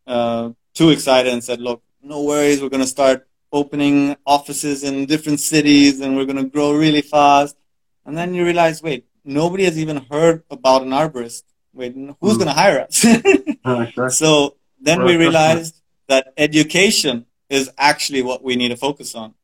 uh, 0.06 0.50
too 0.74 0.90
excited 0.90 1.32
and 1.32 1.42
said, 1.42 1.60
"Look, 1.60 1.82
no 2.02 2.22
worries, 2.22 2.60
we're 2.60 2.68
going 2.68 2.82
to 2.82 2.86
start 2.98 3.26
opening 3.52 4.16
offices 4.26 4.84
in 4.84 5.06
different 5.06 5.40
cities 5.40 6.00
and 6.00 6.16
we're 6.16 6.26
going 6.26 6.44
to 6.44 6.50
grow 6.50 6.72
really 6.72 7.02
fast." 7.02 7.56
And 8.04 8.16
then 8.16 8.34
you 8.34 8.44
realize, 8.44 8.82
wait, 8.82 9.06
nobody 9.24 9.64
has 9.64 9.78
even 9.78 9.98
heard 10.10 10.44
about 10.50 10.82
an 10.82 10.90
arborist. 10.90 11.42
Wait, 11.74 11.92
who's 11.94 12.34
mm. 12.34 12.38
going 12.38 12.46
to 12.46 12.52
hire 12.52 12.80
us? 12.80 13.04
uh, 13.64 14.08
So 14.08 14.56
then 14.80 15.04
we 15.04 15.16
realized 15.16 15.82
that 16.08 16.32
education 16.36 17.26
is 17.50 17.70
actually 17.76 18.22
what 18.22 18.42
we 18.42 18.56
need 18.56 18.68
to 18.68 18.76
focus 18.76 19.14
on. 19.14 19.34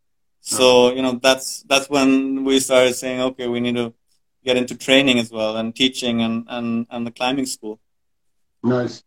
So 0.43 0.93
you 0.93 1.03
know 1.03 1.19
that's 1.23 1.63
that's 1.63 1.89
when 1.89 2.45
we 2.45 2.59
started 2.61 2.95
saying, 2.95 3.21
okay, 3.21 3.47
we 3.47 3.61
need 3.61 3.77
to 3.77 3.95
get 4.45 4.57
into 4.57 4.77
training 4.77 5.19
as 5.21 5.31
well 5.31 5.57
and 5.57 5.75
teaching 5.75 6.21
and 6.21 6.45
and, 6.49 6.87
and 6.91 7.07
the 7.07 7.13
climbing 7.13 7.47
school. 7.47 7.79
Nice. 8.63 9.05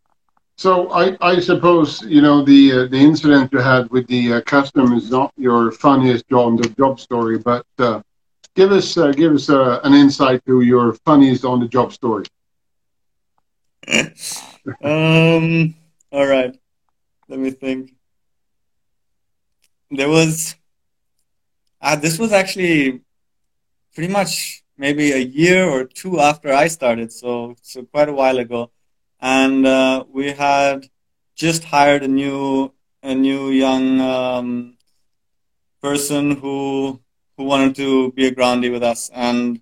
So 0.57 0.89
I, 0.91 1.17
I 1.19 1.39
suppose 1.41 2.01
you 2.03 2.21
know 2.21 2.41
the 2.43 2.71
uh, 2.71 2.85
the 2.87 2.97
incident 2.97 3.51
you 3.51 3.59
had 3.59 3.89
with 3.91 4.07
the 4.07 4.35
uh, 4.35 4.41
custom 4.41 4.93
is 4.93 5.11
not 5.11 5.33
your 5.35 5.73
funniest 5.73 6.31
on 6.31 6.55
the 6.55 6.69
job 6.69 7.01
story, 7.01 7.37
but 7.37 7.65
uh, 7.79 8.01
give 8.55 8.71
us 8.71 8.97
uh, 8.97 9.11
give 9.11 9.33
us 9.33 9.49
uh, 9.49 9.81
an 9.83 9.93
insight 9.93 10.45
to 10.45 10.61
your 10.61 10.93
funniest 11.05 11.43
on 11.43 11.59
the 11.59 11.67
job 11.67 11.91
story. 11.91 12.25
um. 14.81 15.75
All 16.11 16.25
right. 16.25 16.55
Let 17.27 17.39
me 17.39 17.51
think. 17.51 17.91
There 19.91 20.07
was. 20.07 20.55
Uh, 21.85 21.95
this 21.95 22.17
was 22.17 22.31
actually 22.31 22.99
pretty 23.93 24.11
much 24.11 24.63
maybe 24.75 25.11
a 25.11 25.19
year 25.19 25.69
or 25.69 25.85
two 25.85 26.19
after 26.19 26.51
I 26.51 26.67
started, 26.67 27.11
so 27.11 27.55
so 27.61 27.83
quite 27.83 28.09
a 28.09 28.13
while 28.13 28.39
ago, 28.39 28.71
and 29.21 29.67
uh, 29.67 30.03
we 30.11 30.31
had 30.31 30.87
just 31.35 31.65
hired 31.65 32.01
a 32.01 32.07
new 32.07 32.73
a 33.03 33.13
new 33.13 33.51
young 33.51 34.01
um, 34.01 34.77
person 35.79 36.31
who 36.31 36.99
who 37.37 37.43
wanted 37.43 37.75
to 37.75 38.11
be 38.13 38.25
a 38.25 38.31
groundie 38.31 38.71
with 38.71 38.81
us, 38.81 39.11
and 39.13 39.61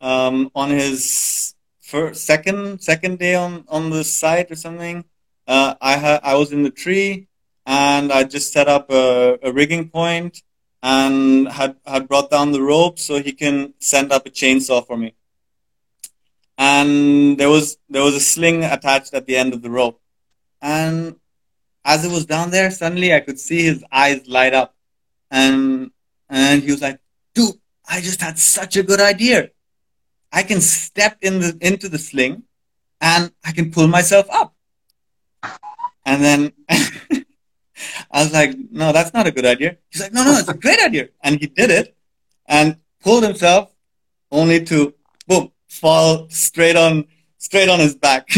um, 0.00 0.50
on 0.56 0.70
his 0.70 1.54
first 1.80 2.26
second 2.26 2.82
second 2.82 3.20
day 3.20 3.36
on 3.36 3.64
on 3.68 3.90
the 3.90 4.02
site 4.02 4.50
or 4.50 4.56
something, 4.56 5.04
uh, 5.46 5.76
I 5.80 5.98
had 5.98 6.18
I 6.24 6.34
was 6.34 6.50
in 6.50 6.64
the 6.64 6.74
tree 6.82 7.28
and 7.64 8.10
I 8.10 8.24
just 8.24 8.52
set 8.52 8.66
up 8.66 8.90
a, 8.90 9.38
a 9.40 9.52
rigging 9.52 9.88
point 9.88 10.42
and 10.82 11.48
had, 11.48 11.76
had 11.86 12.08
brought 12.08 12.30
down 12.30 12.52
the 12.52 12.62
rope 12.62 12.98
so 12.98 13.20
he 13.20 13.32
can 13.32 13.74
send 13.78 14.12
up 14.12 14.26
a 14.26 14.30
chainsaw 14.30 14.86
for 14.86 14.96
me. 14.96 15.14
And 16.56 17.38
there 17.38 17.48
was 17.48 17.78
there 17.88 18.02
was 18.02 18.14
a 18.14 18.20
sling 18.20 18.64
attached 18.64 19.14
at 19.14 19.26
the 19.26 19.36
end 19.36 19.54
of 19.54 19.62
the 19.62 19.70
rope. 19.70 20.00
And 20.60 21.16
as 21.84 22.04
it 22.04 22.10
was 22.10 22.26
down 22.26 22.50
there, 22.50 22.70
suddenly 22.70 23.14
I 23.14 23.20
could 23.20 23.40
see 23.40 23.62
his 23.62 23.82
eyes 23.90 24.26
light 24.28 24.52
up. 24.52 24.74
And 25.30 25.90
and 26.28 26.62
he 26.62 26.70
was 26.70 26.82
like, 26.82 27.00
dude, 27.34 27.54
I 27.88 28.00
just 28.00 28.20
had 28.20 28.38
such 28.38 28.76
a 28.76 28.82
good 28.82 29.00
idea. 29.00 29.50
I 30.32 30.42
can 30.42 30.60
step 30.60 31.18
in 31.22 31.40
the 31.40 31.56
into 31.60 31.88
the 31.88 31.98
sling 31.98 32.44
and 33.00 33.32
I 33.44 33.52
can 33.52 33.70
pull 33.70 33.88
myself 33.88 34.26
up. 34.30 34.54
And 36.04 36.22
then 36.22 36.52
I 38.10 38.22
was 38.22 38.32
like, 38.32 38.56
no, 38.70 38.92
that's 38.92 39.12
not 39.12 39.26
a 39.26 39.32
good 39.32 39.46
idea. 39.46 39.76
He's 39.90 40.02
like, 40.02 40.12
no, 40.12 40.24
no, 40.24 40.38
it's 40.38 40.48
a 40.48 40.54
great 40.54 40.80
idea. 40.80 41.08
And 41.22 41.40
he 41.40 41.46
did 41.46 41.70
it 41.70 41.96
and 42.46 42.76
pulled 43.00 43.22
himself 43.22 43.72
only 44.30 44.64
to, 44.64 44.94
boom, 45.26 45.52
fall 45.68 46.28
straight 46.30 46.76
on, 46.76 47.04
straight 47.38 47.68
on 47.68 47.78
his 47.78 47.94
back. 47.94 48.28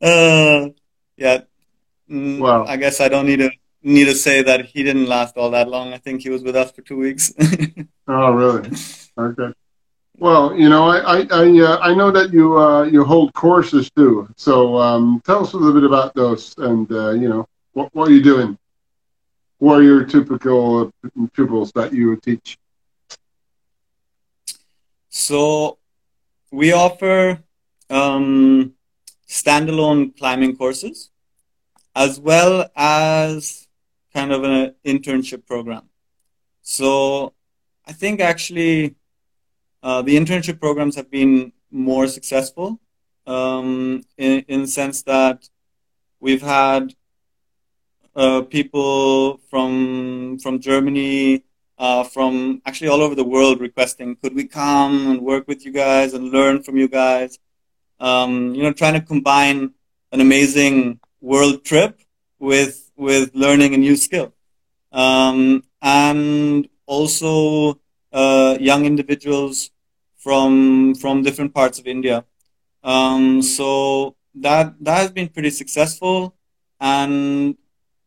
uh, 0.00 0.68
yeah. 1.16 1.40
Mm, 2.10 2.38
wow. 2.38 2.64
I 2.66 2.76
guess 2.76 3.00
I 3.00 3.08
don't 3.08 3.26
need 3.26 3.38
to 3.38 3.50
need 3.86 4.06
to 4.06 4.14
say 4.14 4.42
that 4.42 4.66
he 4.66 4.82
didn't 4.82 5.06
last 5.06 5.36
all 5.36 5.50
that 5.50 5.68
long. 5.68 5.92
I 5.92 5.98
think 5.98 6.20
he 6.22 6.28
was 6.28 6.42
with 6.42 6.56
us 6.56 6.72
for 6.72 6.82
two 6.82 6.96
weeks. 6.96 7.32
oh, 8.08 8.32
really? 8.32 8.70
Okay. 9.18 9.50
Well, 10.18 10.56
you 10.56 10.68
know, 10.68 10.88
I 10.88 10.98
I 10.98 11.26
I, 11.30 11.60
uh, 11.60 11.78
I 11.80 11.94
know 11.94 12.10
that 12.10 12.32
you 12.32 12.58
uh, 12.58 12.84
you 12.84 13.04
hold 13.04 13.34
courses 13.34 13.90
too. 13.90 14.28
So 14.36 14.78
um, 14.78 15.20
tell 15.26 15.42
us 15.42 15.52
a 15.52 15.56
little 15.56 15.78
bit 15.78 15.84
about 15.84 16.14
those, 16.14 16.54
and 16.58 16.90
uh, 16.90 17.10
you 17.10 17.28
know, 17.28 17.46
what, 17.74 17.94
what 17.94 18.08
are 18.08 18.12
you 18.12 18.22
doing? 18.22 18.56
What 19.58 19.80
are 19.80 19.82
your 19.82 20.04
typical 20.04 20.90
pupils 21.34 21.72
that 21.72 21.92
you 21.92 22.16
teach? 22.16 22.58
So 25.10 25.78
we 26.50 26.72
offer 26.72 27.42
um, 27.90 28.74
standalone 29.28 30.16
climbing 30.16 30.56
courses 30.56 31.10
as 31.94 32.20
well 32.20 32.70
as 32.76 33.66
kind 34.12 34.32
of 34.32 34.44
an 34.44 34.74
internship 34.84 35.46
program. 35.46 35.88
So 36.62 37.32
I 37.86 37.92
think 37.92 38.20
actually 38.20 38.94
uh, 39.86 40.02
the 40.02 40.16
internship 40.16 40.58
programs 40.58 40.96
have 40.96 41.08
been 41.12 41.52
more 41.70 42.08
successful 42.08 42.80
um, 43.24 44.02
in, 44.18 44.44
in 44.48 44.62
the 44.62 44.66
sense 44.66 45.02
that 45.02 45.48
we've 46.18 46.42
had 46.42 46.92
uh, 48.16 48.42
people 48.42 49.36
from 49.48 50.40
from 50.40 50.58
Germany, 50.58 51.44
uh, 51.78 52.02
from 52.02 52.60
actually 52.66 52.88
all 52.88 53.00
over 53.00 53.14
the 53.14 53.30
world 53.36 53.60
requesting, 53.60 54.16
could 54.16 54.34
we 54.34 54.44
come 54.44 54.94
and 55.10 55.20
work 55.20 55.46
with 55.46 55.64
you 55.64 55.70
guys 55.70 56.14
and 56.14 56.32
learn 56.32 56.64
from 56.64 56.76
you 56.76 56.88
guys? 56.88 57.38
Um, 58.00 58.56
you 58.56 58.64
know, 58.64 58.72
trying 58.72 58.94
to 58.94 59.00
combine 59.00 59.72
an 60.10 60.20
amazing 60.20 60.98
world 61.20 61.64
trip 61.64 62.00
with 62.40 62.90
with 62.96 63.30
learning 63.34 63.74
a 63.74 63.78
new 63.78 63.94
skill, 63.94 64.32
um, 64.90 65.62
and 65.80 66.68
also 66.86 67.78
uh, 68.12 68.56
young 68.58 68.84
individuals 68.84 69.70
from 70.26 70.96
from 70.96 71.22
different 71.22 71.54
parts 71.54 71.78
of 71.78 71.86
India. 71.86 72.24
Um, 72.82 73.42
so 73.42 74.16
that 74.34 74.74
that 74.80 74.98
has 75.02 75.12
been 75.12 75.28
pretty 75.28 75.50
successful, 75.50 76.34
and 76.80 77.54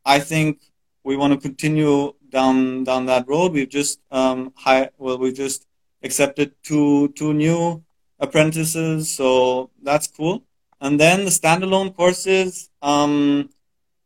I 0.03 0.19
think 0.19 0.59
we 1.05 1.15
want 1.15 1.31
to 1.31 1.39
continue 1.39 2.13
down 2.27 2.83
down 2.83 3.05
that 3.05 3.25
road. 3.25 3.53
We've 3.53 3.69
just 3.69 4.01
um, 4.11 4.51
high, 4.57 4.89
well, 4.97 5.17
we've 5.17 5.33
just 5.45 5.65
accepted 6.03 6.51
two 6.61 7.07
two 7.19 7.33
new 7.33 7.85
apprentices, 8.19 9.15
so 9.15 9.69
that's 9.81 10.07
cool. 10.07 10.43
And 10.81 10.99
then 10.99 11.23
the 11.23 11.31
standalone 11.31 11.95
courses, 11.95 12.69
um, 12.81 13.49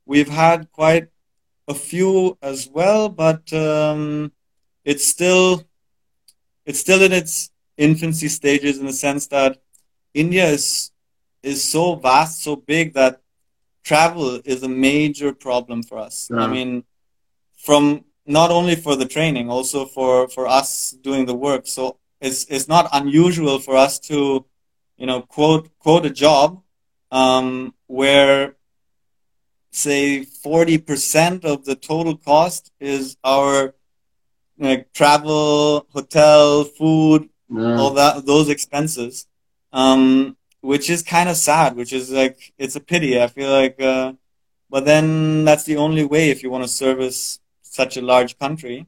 we've 0.06 0.30
had 0.30 0.72
quite 0.72 1.08
a 1.68 1.74
few 1.74 2.38
as 2.44 2.70
well, 2.70 3.10
but 3.10 3.52
um, 3.54 4.32
it's 4.86 5.04
still 5.04 5.64
it's 6.64 6.80
still 6.80 7.02
in 7.02 7.12
its 7.12 7.50
infancy 7.78 8.28
stages 8.28 8.80
in 8.80 8.86
the 8.86 8.94
sense 8.94 9.28
that 9.28 9.62
India 10.14 10.46
is 10.46 10.92
is 11.42 11.64
so 11.64 11.96
vast, 11.96 12.42
so 12.42 12.56
big 12.56 12.94
that 12.94 13.22
travel 13.84 14.40
is 14.46 14.64
a 14.64 14.70
major 14.70 15.34
problem 15.34 15.84
for 15.84 15.98
us. 15.98 16.30
Yeah. 16.32 16.44
I 16.44 16.48
mean, 16.48 16.86
from 17.58 18.06
not 18.26 18.52
only 18.52 18.76
for 18.76 18.96
the 18.96 19.06
training, 19.06 19.50
also 19.50 19.86
for 19.86 20.28
for 20.28 20.48
us 20.48 20.92
doing 20.92 21.26
the 21.26 21.36
work. 21.36 21.68
So 21.68 21.98
it's 22.22 22.46
it's 22.46 22.68
not 22.68 22.88
unusual 22.94 23.60
for 23.60 23.76
us 23.76 24.00
to, 24.00 24.46
you 24.98 25.06
know, 25.06 25.22
quote 25.22 25.70
quote 25.80 26.06
a 26.06 26.10
job 26.10 26.62
um, 27.12 27.74
where 27.88 28.56
say 29.72 30.26
40% 30.46 31.46
of 31.46 31.66
the 31.66 31.76
total 31.76 32.16
cost 32.16 32.72
is 32.80 33.18
our 33.24 33.74
like 34.60 34.94
travel, 34.94 35.88
hotel, 35.92 36.64
food, 36.64 37.30
yeah. 37.54 37.78
all 37.78 37.92
that 37.92 38.26
those 38.26 38.50
expenses. 38.50 39.28
Um, 39.72 40.38
which 40.62 40.90
is 40.90 41.04
kind 41.04 41.30
of 41.30 41.36
sad. 41.36 41.76
Which 41.76 41.94
is 41.94 42.10
like 42.12 42.54
it's 42.58 42.76
a 42.76 42.80
pity. 42.80 43.22
I 43.22 43.28
feel 43.28 43.52
like, 43.52 43.80
uh, 43.82 44.14
but 44.70 44.86
then 44.86 45.44
that's 45.46 45.66
the 45.66 45.78
only 45.78 46.06
way 46.06 46.30
if 46.30 46.42
you 46.42 46.50
want 46.50 46.64
to 46.64 46.70
service 46.70 47.40
such 47.62 47.98
a 47.98 48.02
large 48.02 48.40
country. 48.40 48.88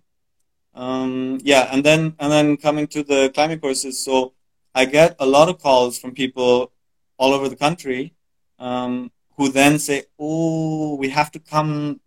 Um, 0.73 1.39
yeah, 1.43 1.67
and 1.71 1.83
then 1.83 2.15
and 2.19 2.31
then 2.31 2.57
coming 2.57 2.87
to 2.87 3.03
the 3.03 3.29
climbing 3.33 3.59
courses, 3.59 3.99
so 3.99 4.33
I 4.73 4.85
get 4.85 5.15
a 5.19 5.25
lot 5.25 5.49
of 5.49 5.59
calls 5.59 5.97
from 5.99 6.13
people 6.13 6.71
all 7.17 7.33
over 7.33 7.47
the 7.49 7.55
country 7.55 8.13
um, 8.59 9.11
who 9.37 9.49
then 9.49 9.79
say, 9.79 10.03
"Oh, 10.19 10.95
we 10.95 11.09
have 11.09 11.31
to 11.31 11.39
come 11.39 11.99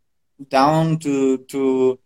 down 0.48 0.98
to 1.00 1.38
to 1.52 1.98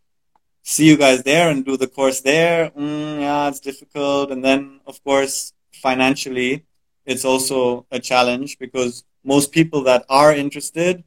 see 0.63 0.87
you 0.87 0.97
guys 0.97 1.23
there 1.23 1.51
and 1.51 1.65
do 1.65 1.77
the 1.77 1.89
course 1.89 2.21
there." 2.21 2.71
Mm, 2.71 3.21
yeah, 3.21 3.49
it's 3.49 3.61
difficult, 3.61 4.31
and 4.31 4.45
then 4.45 4.81
of 4.87 5.03
course 5.05 5.53
financially 5.83 6.65
it's 7.05 7.25
also 7.25 7.87
a 7.91 7.99
challenge 7.99 8.59
because 8.59 9.05
most 9.25 9.53
people 9.53 9.83
that 9.85 10.05
are 10.09 10.33
interested 10.35 11.05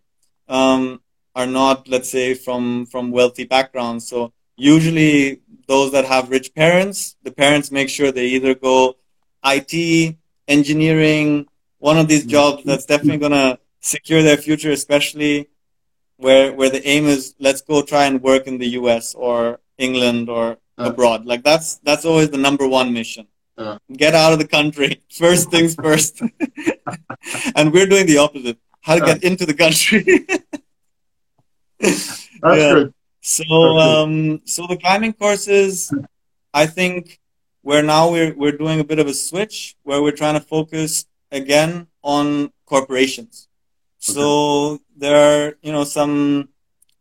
um, 0.47 1.01
are 1.35 1.47
not, 1.47 1.87
let's 1.87 2.09
say, 2.09 2.33
from 2.33 2.85
from 2.85 3.11
wealthy 3.11 3.45
backgrounds. 3.45 4.07
So 4.07 4.33
usually 4.55 5.41
those 5.67 5.91
that 5.91 6.05
have 6.05 6.29
rich 6.29 6.53
parents, 6.53 7.15
the 7.23 7.31
parents 7.31 7.71
make 7.71 7.89
sure 7.89 8.11
they 8.11 8.27
either 8.27 8.55
go 8.55 8.95
IT, 9.43 10.15
engineering, 10.47 11.47
one 11.79 11.97
of 11.97 12.07
these 12.07 12.21
mm-hmm. 12.21 12.29
jobs 12.29 12.63
that's 12.63 12.85
definitely 12.85 13.19
gonna 13.19 13.59
secure 13.79 14.21
their 14.21 14.37
future, 14.37 14.71
especially 14.71 15.49
where 16.17 16.53
where 16.53 16.69
the 16.69 16.85
aim 16.87 17.05
is 17.05 17.35
let's 17.39 17.61
go 17.61 17.81
try 17.81 18.05
and 18.05 18.21
work 18.21 18.47
in 18.47 18.57
the 18.57 18.69
US 18.79 19.15
or 19.15 19.59
England 19.77 20.29
or 20.29 20.57
uh, 20.77 20.89
abroad. 20.89 21.25
Like 21.25 21.43
that's 21.43 21.77
that's 21.79 22.05
always 22.05 22.29
the 22.29 22.37
number 22.37 22.67
one 22.67 22.93
mission. 22.93 23.27
Uh, 23.57 23.77
Get 23.91 24.13
out 24.15 24.33
of 24.33 24.39
the 24.39 24.47
country. 24.47 25.01
First 25.09 25.49
things 25.49 25.75
first. 25.75 26.21
and 27.55 27.71
we're 27.71 27.85
doing 27.85 28.05
the 28.05 28.17
opposite. 28.17 28.57
How 28.81 28.95
to 28.95 29.05
get 29.05 29.23
into 29.23 29.45
the 29.45 29.53
country. 29.53 30.03
that's 31.79 32.29
yeah. 32.43 32.73
good. 32.73 32.93
So 33.21 33.43
um 33.77 34.41
so 34.45 34.67
the 34.67 34.77
climbing 34.77 35.13
courses 35.13 35.93
I 36.53 36.65
think 36.67 37.19
where 37.61 37.81
now 37.81 38.11
we're 38.11 38.33
we're 38.35 38.57
doing 38.57 38.79
a 38.79 38.83
bit 38.83 38.99
of 38.99 39.07
a 39.07 39.13
switch 39.13 39.75
where 39.83 40.01
we're 40.01 40.11
trying 40.11 40.35
to 40.35 40.45
focus 40.45 41.05
again 41.31 41.87
on 42.03 42.51
corporations. 42.65 43.47
So 44.13 44.81
there 44.95 45.15
are, 45.15 45.57
you 45.61 45.71
know, 45.71 45.83
some 45.83 46.49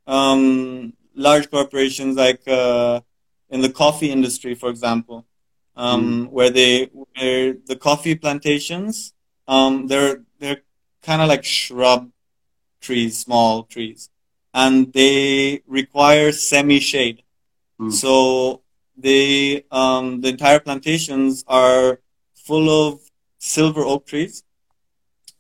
um, 0.07 0.93
large 1.15 1.51
corporations 1.51 2.17
like 2.17 2.47
uh, 2.49 3.01
in 3.51 3.61
the 3.61 3.71
coffee 3.71 4.11
industry, 4.11 4.55
for 4.55 4.71
example, 4.71 5.27
um, 5.77 6.27
mm. 6.27 6.31
where 6.31 6.51
they 6.51 6.91
where 6.93 7.55
the 7.67 7.77
coffee 7.77 8.15
plantations 8.15 9.15
um, 9.47 9.87
they're 9.87 10.23
they're 10.39 10.63
kind 11.03 11.23
of 11.23 11.29
like 11.29 11.45
shrub 11.45 12.11
trees, 12.81 13.19
small 13.19 13.65
trees, 13.65 14.11
and 14.53 14.93
they 14.93 15.63
require 15.67 16.33
semi 16.33 16.81
shade. 16.81 17.23
Mm. 17.81 17.93
So 17.93 18.63
they 18.97 19.65
um, 19.71 20.21
the 20.21 20.29
entire 20.29 20.61
plantations 20.61 21.45
are 21.47 22.01
full 22.35 22.89
of 22.89 23.01
silver 23.39 23.83
oak 23.83 24.07
trees, 24.07 24.45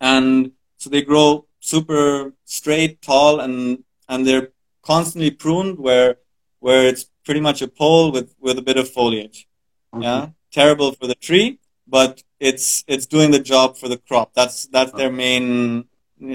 and 0.01 0.53
so 0.77 0.91
they 0.91 1.03
grow 1.03 1.47
super 1.65 2.35
straight, 2.45 3.01
tall, 3.01 3.41
and 3.41 3.85
and 4.09 4.27
they're 4.27 4.49
constantly 4.83 5.31
pruned 5.31 5.79
where 5.79 6.17
where 6.61 6.87
it's 6.87 7.05
pretty 7.25 7.41
much 7.41 7.62
a 7.62 7.69
pole 7.69 8.12
with 8.12 8.35
with 8.39 8.59
a 8.59 8.62
bit 8.62 8.77
of 8.77 8.89
foliage. 8.89 9.49
Okay. 9.93 10.05
Yeah, 10.05 10.29
terrible 10.53 10.93
for 10.93 11.07
the 11.07 11.15
tree, 11.15 11.59
but 11.87 12.23
it's 12.39 12.85
it's 12.87 13.07
doing 13.07 13.31
the 13.31 13.45
job 13.53 13.77
for 13.77 13.89
the 13.89 13.99
crop. 13.99 14.35
That's 14.35 14.67
that's 14.67 14.93
their 14.93 15.11
main 15.11 15.87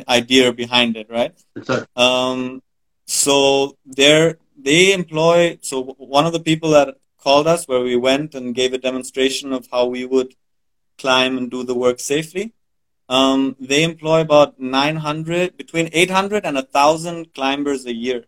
idea 0.08 0.52
behind 0.52 0.98
it, 0.98 1.08
right? 1.10 1.34
Exactly. 1.56 1.88
Um, 1.96 2.62
so 3.06 3.78
they're 3.86 4.38
they 4.58 4.94
employ 4.94 5.60
so 5.62 5.84
one 5.98 6.26
of 6.26 6.34
the 6.34 6.46
people 6.50 6.72
that 6.72 6.96
called 7.24 7.48
us 7.48 7.68
where 7.68 7.82
we 7.82 7.96
went 7.96 8.34
and 8.34 8.56
gave 8.56 8.74
a 8.74 8.78
demonstration 8.78 9.54
of 9.54 9.68
how 9.72 9.86
we 9.86 10.06
would 10.06 10.34
climb 10.98 11.38
and 11.38 11.52
do 11.52 11.64
the 11.64 11.76
work 11.76 12.00
safely. 12.00 12.54
Um, 13.10 13.56
they 13.60 13.84
employ 13.84 14.22
about 14.22 14.60
900, 14.60 15.58
between 15.58 15.90
800 15.92 16.46
and 16.46 16.56
1,000 16.56 17.34
climbers 17.34 17.86
a 17.88 17.94
year. 17.94 18.26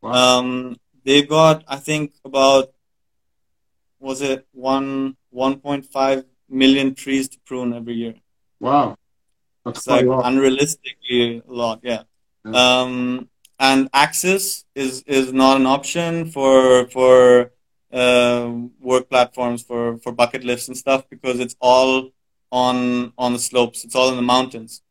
Wow. 0.00 0.12
Um, 0.12 0.76
they've 1.04 1.28
got, 1.28 1.64
I 1.66 1.76
think, 1.76 2.14
about, 2.24 2.72
was 3.98 4.22
it 4.22 4.46
one, 4.52 5.16
1.5 5.34 6.24
million 6.48 6.94
trees 6.94 7.28
to 7.30 7.38
prune 7.46 7.72
every 7.72 7.94
year. 7.94 8.14
Wow. 8.60 8.96
That's 9.64 9.80
it's 9.80 9.86
like 9.88 10.06
unrealistically 10.06 11.46
a 11.46 11.52
lot, 11.52 11.80
yeah. 11.82 12.02
yeah. 12.44 12.80
Um, 12.80 13.28
and 13.58 13.88
access 13.92 14.64
is, 14.74 15.02
is 15.02 15.32
not 15.32 15.56
an 15.56 15.66
option 15.66 16.30
for, 16.30 16.86
for 16.88 17.52
uh, 17.92 18.52
work 18.80 19.10
platforms 19.10 19.62
for, 19.62 19.98
for 19.98 20.12
bucket 20.12 20.44
lifts 20.44 20.68
and 20.68 20.76
stuff 20.76 21.04
because 21.10 21.40
it's 21.40 21.56
all 21.60 22.10
on 22.50 23.12
on 23.16 23.32
the 23.32 23.38
slopes. 23.38 23.84
It's 23.84 23.94
all 23.94 24.10
in 24.10 24.16
the 24.16 24.22
mountains. 24.22 24.82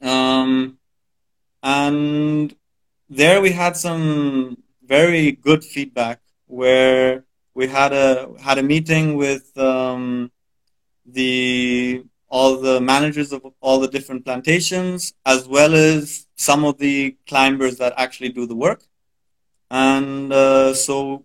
Um, 0.00 0.78
and 1.62 2.54
there 3.08 3.40
we 3.40 3.52
had 3.52 3.76
some 3.76 4.62
very 4.84 5.32
good 5.32 5.62
feedback 5.64 6.20
where 6.46 7.24
we 7.54 7.66
had 7.66 7.92
a 7.92 8.30
had 8.40 8.58
a 8.58 8.62
meeting 8.62 9.16
with 9.16 9.56
um, 9.58 10.30
the 11.04 12.04
all 12.28 12.56
the 12.58 12.80
managers 12.80 13.32
of 13.32 13.44
all 13.60 13.80
the 13.80 13.88
different 13.88 14.24
plantations 14.24 15.14
as 15.26 15.48
well 15.48 15.74
as 15.74 16.26
some 16.36 16.64
of 16.64 16.78
the 16.78 17.16
climbers 17.26 17.76
that 17.78 17.92
actually 17.96 18.28
do 18.28 18.46
the 18.46 18.54
work 18.54 18.82
and 19.70 20.32
uh, 20.32 20.72
so 20.72 21.24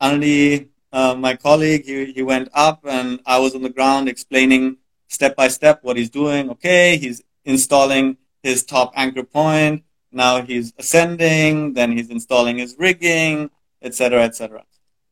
Andy 0.00 0.70
uh, 0.92 1.14
my 1.14 1.36
colleague, 1.36 1.84
he, 1.84 2.12
he 2.12 2.22
went 2.22 2.48
up 2.52 2.80
and 2.84 3.20
I 3.26 3.38
was 3.38 3.54
on 3.54 3.62
the 3.62 3.70
ground 3.70 4.08
explaining 4.08 4.78
step 5.08 5.36
by 5.36 5.48
step 5.48 5.80
what 5.82 5.96
he's 5.96 6.10
doing. 6.10 6.50
Okay, 6.50 6.96
he's 6.96 7.22
installing 7.44 8.16
his 8.42 8.64
top 8.64 8.92
anchor 8.96 9.22
point. 9.22 9.84
Now 10.12 10.42
he's 10.42 10.72
ascending, 10.78 11.74
then 11.74 11.96
he's 11.96 12.10
installing 12.10 12.58
his 12.58 12.74
rigging, 12.78 13.50
etc., 13.82 14.24
etc. 14.24 14.64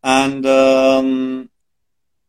And 0.02 0.44
um, 0.46 1.50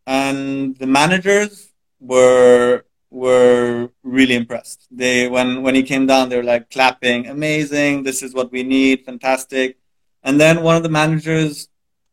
and 0.06 0.78
the 0.78 0.88
managers 0.88 1.72
were 2.00 2.84
were 3.10 3.90
really 4.04 4.36
impressed. 4.36 4.88
They 4.92 5.28
when 5.28 5.64
when 5.64 5.74
he 5.76 5.84
came 5.84 6.06
down, 6.06 6.30
they 6.30 6.38
were 6.38 6.44
like 6.44 6.70
clapping, 6.70 7.28
amazing. 7.28 8.04
This 8.04 8.22
is 8.22 8.34
what 8.34 8.52
we 8.52 8.64
need, 8.64 9.06
fantastic. 9.06 9.78
And 10.22 10.40
then 10.40 10.62
one 10.62 10.76
of 10.76 10.84
the 10.84 10.90
managers 10.90 11.69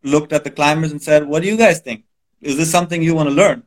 looked 0.07 0.33
at 0.33 0.45
the 0.45 0.51
climbers 0.51 0.91
and 0.93 1.03
said, 1.03 1.27
What 1.27 1.43
do 1.43 1.49
you 1.49 1.57
guys 1.57 1.81
think? 1.81 2.05
Is 2.41 2.57
this 2.57 2.71
something 2.71 3.03
you 3.03 3.15
want 3.15 3.29
to 3.29 3.35
learn? 3.35 3.65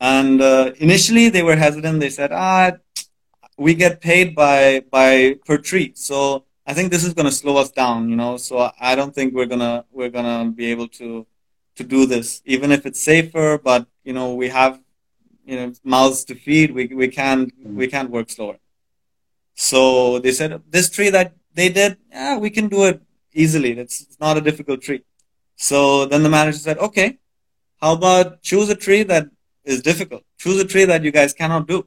And 0.00 0.40
uh, 0.40 0.72
initially 0.78 1.28
they 1.28 1.42
were 1.42 1.56
hesitant. 1.56 2.00
They 2.00 2.10
said, 2.10 2.30
Ah, 2.32 2.72
we 3.58 3.74
get 3.74 4.00
paid 4.00 4.34
by, 4.34 4.84
by 4.90 5.38
per 5.44 5.58
tree. 5.58 5.92
So 5.94 6.44
I 6.66 6.72
think 6.72 6.90
this 6.90 7.04
is 7.04 7.14
going 7.14 7.26
to 7.26 7.32
slow 7.32 7.56
us 7.56 7.70
down, 7.70 8.08
you 8.08 8.16
know. 8.16 8.36
So 8.36 8.70
I 8.80 8.94
don't 8.94 9.14
think 9.14 9.34
we're 9.34 9.50
gonna 9.54 9.84
we're 9.90 10.08
gonna 10.08 10.50
be 10.50 10.66
able 10.66 10.88
to 11.00 11.26
to 11.76 11.84
do 11.84 12.06
this, 12.06 12.42
even 12.44 12.70
if 12.72 12.86
it's 12.86 13.00
safer. 13.00 13.58
But 13.58 13.86
you 14.04 14.12
know, 14.12 14.34
we 14.34 14.48
have 14.48 14.80
you 15.44 15.56
know 15.56 15.72
mouths 15.84 16.24
to 16.26 16.34
feed. 16.34 16.72
We 16.72 16.86
we 16.86 17.08
can't 17.08 17.52
we 17.64 17.86
can't 17.88 18.10
work 18.10 18.30
slower. 18.30 18.58
So 19.54 20.18
they 20.20 20.32
said 20.32 20.62
this 20.70 20.88
tree 20.88 21.10
that 21.10 21.34
they 21.54 21.68
did, 21.68 21.98
yeah, 22.10 22.38
we 22.38 22.50
can 22.50 22.68
do 22.68 22.84
it 22.84 23.02
easily. 23.32 23.72
It's, 23.72 24.00
it's 24.02 24.20
not 24.20 24.36
a 24.36 24.40
difficult 24.40 24.80
tree. 24.82 25.02
So 25.60 26.06
then 26.06 26.22
the 26.22 26.30
manager 26.30 26.58
said, 26.58 26.78
okay, 26.78 27.18
how 27.82 27.92
about 27.92 28.40
choose 28.40 28.70
a 28.70 28.74
tree 28.74 29.02
that 29.02 29.26
is 29.62 29.82
difficult? 29.82 30.24
Choose 30.38 30.58
a 30.58 30.64
tree 30.64 30.86
that 30.86 31.04
you 31.04 31.12
guys 31.12 31.34
cannot 31.34 31.68
do. 31.68 31.86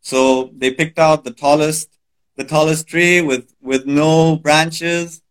So 0.00 0.50
they 0.56 0.72
picked 0.72 0.98
out 0.98 1.22
the 1.22 1.30
tallest, 1.30 1.96
the 2.34 2.42
tallest 2.42 2.88
tree 2.88 3.20
with, 3.20 3.54
with 3.62 3.86
no 3.86 4.34
branches. 4.36 5.22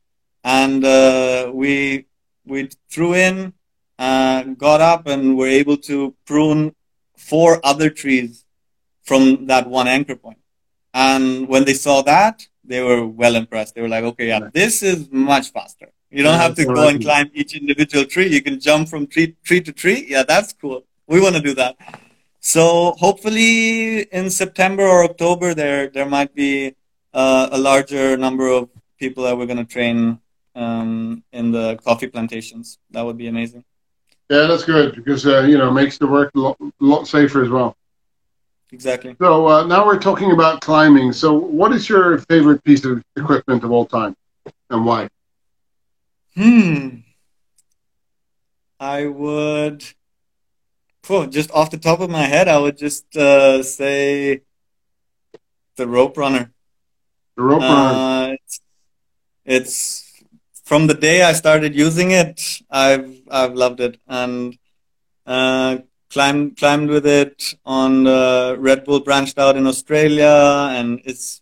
And 0.46 0.86
uh, 0.86 1.52
we, 1.54 2.06
we 2.46 2.70
threw 2.90 3.16
in, 3.16 3.54
uh, 4.00 4.44
got 4.44 4.80
up 4.80 5.06
and 5.06 5.38
were 5.38 5.48
able 5.48 5.76
to 5.90 6.16
prune 6.26 6.74
four 7.18 7.60
other 7.66 7.90
trees 7.90 8.46
from 9.04 9.48
that 9.48 9.68
one 9.68 9.90
anchor 9.90 10.16
point. 10.16 10.40
And 10.94 11.50
when 11.50 11.66
they 11.66 11.74
saw 11.74 12.02
that, 12.04 12.48
they 12.64 12.82
were 12.82 13.06
well 13.06 13.36
impressed. 13.36 13.76
They 13.76 13.82
were 13.82 13.90
like, 13.90 14.06
okay, 14.06 14.30
yeah, 14.30 14.48
this 14.54 14.82
is 14.84 15.12
much 15.12 15.52
faster. 15.52 15.92
You 16.14 16.22
don't 16.22 16.38
have 16.38 16.56
to 16.56 16.66
go 16.66 16.88
and 16.88 17.02
climb 17.02 17.32
each 17.34 17.56
individual 17.56 18.06
tree. 18.06 18.28
You 18.28 18.44
can 18.44 18.60
jump 18.60 18.88
from 18.88 19.08
tree, 19.08 19.36
tree 19.44 19.62
to 19.62 19.72
tree. 19.72 20.06
Yeah, 20.08 20.22
that's 20.22 20.54
cool. 20.54 20.84
We 21.08 21.20
want 21.20 21.36
to 21.36 21.42
do 21.42 21.56
that. 21.56 21.76
So 22.40 22.92
hopefully 23.00 24.02
in 24.02 24.30
September 24.30 24.84
or 24.84 25.06
October, 25.06 25.56
there 25.56 25.88
there 25.88 26.06
might 26.06 26.36
be 26.36 26.76
uh, 27.14 27.50
a 27.52 27.58
larger 27.58 28.16
number 28.16 28.48
of 28.48 28.70
people 29.00 29.24
that 29.24 29.36
we're 29.36 29.48
going 29.48 29.66
to 29.66 29.72
train 29.78 30.20
um, 30.54 31.24
in 31.32 31.52
the 31.52 31.80
coffee 31.84 32.08
plantations. 32.08 32.78
That 32.92 33.04
would 33.06 33.18
be 33.18 33.28
amazing. 33.28 33.64
Yeah, 34.30 34.46
that's 34.46 34.66
good 34.66 34.96
because 34.96 35.26
uh, 35.26 35.42
you 35.42 35.58
know 35.58 35.72
makes 35.72 35.98
the 35.98 36.06
work 36.06 36.30
a 36.36 36.40
lot, 36.40 36.58
lot 36.80 37.08
safer 37.08 37.44
as 37.44 37.50
well. 37.50 37.76
Exactly. 38.72 39.16
So 39.20 39.48
uh, 39.48 39.66
now 39.66 39.84
we're 39.86 40.00
talking 40.00 40.32
about 40.32 40.62
climbing. 40.62 41.12
So, 41.12 41.34
what 41.34 41.72
is 41.72 41.90
your 41.90 42.20
favorite 42.30 42.64
piece 42.64 42.86
of 42.86 43.04
equipment 43.16 43.64
of 43.64 43.72
all 43.72 43.86
time, 43.86 44.16
and 44.70 44.86
why? 44.86 45.10
Hmm. 46.36 46.98
I 48.80 49.06
would, 49.06 49.86
oh, 51.10 51.26
just 51.26 51.52
off 51.52 51.72
the 51.72 51.78
top 51.78 52.00
of 52.00 52.10
my 52.10 52.24
head, 52.24 52.48
I 52.48 52.58
would 52.58 52.78
just 52.78 53.16
uh, 53.16 53.64
say 53.64 54.42
the 55.78 55.88
rope 55.88 56.18
runner. 56.18 56.52
The 57.38 57.44
rope 57.44 57.62
runner. 57.62 58.00
Uh, 58.00 58.28
it's, 58.34 58.62
it's, 59.46 60.24
from 60.64 60.88
the 60.88 60.94
day 60.94 61.24
I 61.24 61.34
started 61.34 61.76
using 61.76 62.12
it, 62.12 62.62
I've 62.70 63.22
I've 63.30 63.54
loved 63.54 63.80
it, 63.80 64.00
and 64.08 64.58
uh, 65.26 65.78
climbed 66.10 66.58
climbed 66.58 66.90
with 66.90 67.06
it 67.06 67.56
on 67.66 68.06
the 68.06 68.56
Red 68.58 68.86
Bull 68.86 69.02
branched 69.02 69.38
out 69.38 69.56
in 69.58 69.68
Australia, 69.68 70.70
and 70.72 71.02
it's 71.06 71.42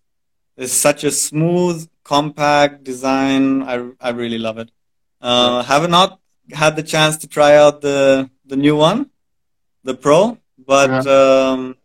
it's 0.57 0.73
such 0.73 1.03
a 1.03 1.11
smooth, 1.11 1.87
compact 2.03 2.83
design. 2.83 3.63
I 3.63 3.91
I 3.99 4.09
really 4.09 4.39
love 4.39 4.57
it. 4.57 4.71
Uh, 5.22 5.63
have 5.63 5.89
not 5.89 6.19
had 6.51 6.76
the 6.76 6.84
chance 6.84 7.17
to 7.17 7.28
try 7.28 7.55
out 7.55 7.82
the 7.82 8.30
the 8.45 8.55
new 8.55 8.76
one, 8.76 9.09
the 9.84 9.93
Pro, 9.93 10.38
but 10.65 11.05
yeah. 11.05 11.11
um, 11.11 11.76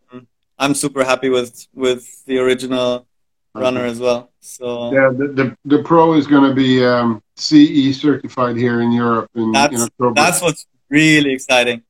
I'm 0.59 0.75
super 0.75 1.05
happy 1.05 1.29
with 1.29 1.67
with 1.75 2.25
the 2.25 2.39
original 2.39 3.07
runner 3.55 3.85
as 3.85 4.01
well. 4.01 4.31
So 4.41 4.93
yeah, 4.93 5.11
the 5.11 5.29
the, 5.29 5.57
the 5.65 5.83
Pro 5.83 6.15
is 6.15 6.27
going 6.27 6.49
to 6.49 6.55
be 6.55 6.85
um, 6.85 7.23
CE 7.37 7.97
certified 7.99 8.57
here 8.57 8.81
in 8.81 8.93
Europe 8.93 9.31
in, 9.35 9.53
that's, 9.53 9.75
in 9.75 9.81
October. 9.83 10.15
That's 10.15 10.41
what's 10.41 10.67
really 10.89 11.33
exciting. 11.33 11.83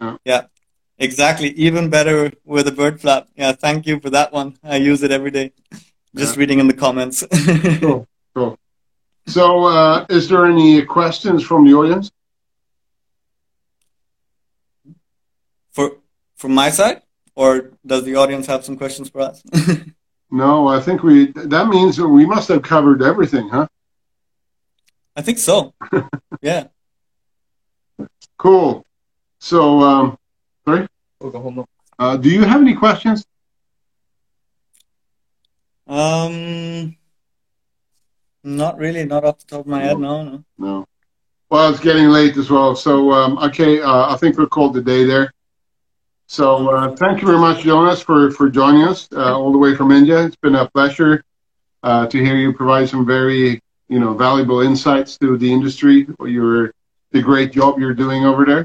Yeah. 0.00 0.16
yeah. 0.24 0.42
Exactly. 0.98 1.50
Even 1.50 1.90
better 1.90 2.30
with 2.44 2.68
a 2.68 2.72
bird 2.72 3.00
flap. 3.00 3.28
Yeah, 3.34 3.52
thank 3.52 3.86
you 3.86 3.98
for 3.98 4.10
that 4.10 4.32
one. 4.32 4.56
I 4.62 4.76
use 4.76 5.02
it 5.02 5.10
every 5.10 5.30
day. 5.30 5.52
Just 6.14 6.36
yeah. 6.36 6.40
reading 6.40 6.60
in 6.60 6.68
the 6.68 6.74
comments. 6.74 7.24
cool. 7.80 8.06
Cool. 8.34 8.58
So, 9.26 9.64
uh, 9.64 10.06
is 10.08 10.28
there 10.28 10.46
any 10.46 10.84
questions 10.84 11.42
from 11.42 11.64
the 11.64 11.74
audience? 11.74 12.10
For 15.72 15.96
from 16.36 16.54
my 16.54 16.70
side, 16.70 17.02
or 17.34 17.70
does 17.86 18.04
the 18.04 18.16
audience 18.16 18.46
have 18.46 18.64
some 18.64 18.76
questions 18.76 19.08
for 19.08 19.22
us? 19.22 19.42
no, 20.30 20.68
I 20.68 20.80
think 20.80 21.02
we. 21.02 21.32
That 21.32 21.68
means 21.68 21.98
we 21.98 22.26
must 22.26 22.48
have 22.48 22.62
covered 22.62 23.02
everything, 23.02 23.48
huh? 23.48 23.66
I 25.16 25.22
think 25.22 25.38
so. 25.38 25.74
yeah. 26.42 26.68
Cool. 28.36 28.84
So, 29.38 29.80
um, 29.80 30.18
sorry. 30.66 30.86
Uh, 31.98 32.16
do 32.16 32.28
you 32.28 32.42
have 32.42 32.60
any 32.60 32.74
questions? 32.74 33.24
Um, 35.86 36.96
not 38.64 38.78
really. 38.78 39.04
Not 39.04 39.24
off 39.24 39.38
the 39.38 39.46
top 39.46 39.60
of 39.60 39.66
my 39.66 39.80
no. 39.80 39.86
head. 39.86 39.98
No, 39.98 40.14
no. 40.24 40.44
No. 40.58 40.86
Well, 41.50 41.70
it's 41.70 41.80
getting 41.80 42.08
late 42.08 42.36
as 42.36 42.50
well. 42.50 42.74
So, 42.74 43.12
um, 43.12 43.38
okay, 43.48 43.80
uh, 43.80 44.12
I 44.12 44.16
think 44.16 44.38
we're 44.38 44.46
called 44.46 44.74
the 44.74 44.82
day 44.82 45.04
there. 45.04 45.32
So, 46.26 46.46
uh, 46.70 46.96
thank 46.96 47.20
you 47.20 47.26
very 47.26 47.38
much, 47.38 47.58
Jonas, 47.62 48.00
for 48.00 48.30
for 48.36 48.48
joining 48.48 48.84
us 48.92 49.08
uh, 49.12 49.38
all 49.38 49.52
the 49.52 49.62
way 49.64 49.72
from 49.78 49.92
India. 49.92 50.24
It's 50.26 50.40
been 50.46 50.56
a 50.56 50.66
pleasure 50.70 51.22
uh, 51.82 52.06
to 52.12 52.16
hear 52.24 52.36
you 52.36 52.52
provide 52.52 52.88
some 52.88 53.04
very 53.06 53.60
you 53.88 54.00
know 54.02 54.14
valuable 54.26 54.60
insights 54.70 55.18
to 55.18 55.36
the 55.36 55.50
industry. 55.52 55.96
You're 56.34 56.72
the 57.12 57.22
great 57.30 57.52
job 57.52 57.78
you're 57.78 58.00
doing 58.04 58.24
over 58.24 58.44
there. 58.50 58.64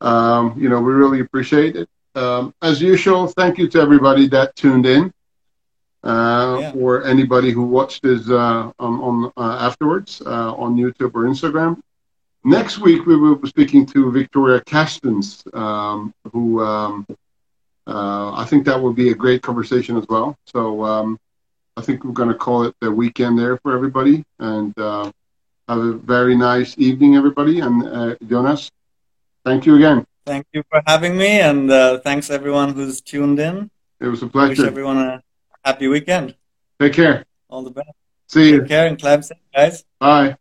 Um, 0.00 0.42
you 0.62 0.68
know, 0.68 0.80
we 0.80 0.92
really 0.92 1.20
appreciate 1.20 1.76
it. 1.76 1.88
Um, 2.14 2.52
as 2.60 2.82
usual, 2.82 3.28
thank 3.28 3.56
you 3.58 3.68
to 3.68 3.78
everybody 3.80 4.26
that 4.34 4.54
tuned 4.56 4.86
in. 4.96 5.12
Uh, 6.04 6.58
yeah. 6.60 6.72
or 6.74 7.04
anybody 7.04 7.52
who 7.52 7.62
watched 7.62 8.02
this 8.02 8.28
uh, 8.28 8.72
on, 8.78 8.94
on 9.00 9.32
uh, 9.36 9.56
afterwards 9.60 10.20
uh, 10.26 10.52
on 10.54 10.74
YouTube 10.76 11.14
or 11.14 11.24
Instagram. 11.24 11.80
Next 12.44 12.78
week 12.80 13.06
we 13.06 13.16
will 13.16 13.36
be 13.36 13.48
speaking 13.48 13.86
to 13.86 14.10
Victoria 14.10 14.60
Castens, 14.62 15.44
um, 15.54 16.12
who 16.32 16.60
um, 16.60 17.06
uh, 17.86 18.32
I 18.32 18.44
think 18.48 18.64
that 18.66 18.80
will 18.82 18.92
be 18.92 19.10
a 19.10 19.14
great 19.14 19.42
conversation 19.42 19.96
as 19.96 20.04
well. 20.08 20.36
So 20.46 20.84
um, 20.84 21.20
I 21.76 21.82
think 21.82 22.02
we're 22.02 22.10
going 22.12 22.30
to 22.30 22.34
call 22.34 22.64
it 22.64 22.74
the 22.80 22.90
weekend 22.90 23.38
there 23.38 23.56
for 23.58 23.72
everybody, 23.72 24.24
and 24.40 24.76
uh, 24.76 25.12
have 25.68 25.78
a 25.78 25.92
very 25.92 26.36
nice 26.36 26.74
evening, 26.78 27.14
everybody. 27.14 27.60
And 27.60 28.16
Jonas, 28.28 28.72
Thank 29.44 29.66
you 29.66 29.76
again. 29.76 30.06
Thank 30.24 30.46
you 30.52 30.62
for 30.70 30.80
having 30.86 31.16
me, 31.16 31.40
and 31.40 31.70
uh, 31.70 31.98
thanks 31.98 32.30
everyone 32.30 32.74
who's 32.74 33.00
tuned 33.00 33.40
in. 33.40 33.70
It 34.00 34.06
was 34.06 34.22
a 34.22 34.28
pleasure. 34.28 34.62
Wish 34.62 34.70
everyone 34.70 34.98
a 34.98 35.22
happy 35.64 35.88
weekend. 35.88 36.34
Take 36.80 36.94
care. 36.94 37.24
All 37.48 37.62
the 37.62 37.70
best. 37.70 37.90
See 38.28 38.50
you. 38.50 38.60
Take 38.60 38.68
care 38.68 38.86
and 38.86 38.98
climb 39.00 39.22
safe, 39.22 39.38
guys. 39.54 39.84
Bye. 39.98 40.36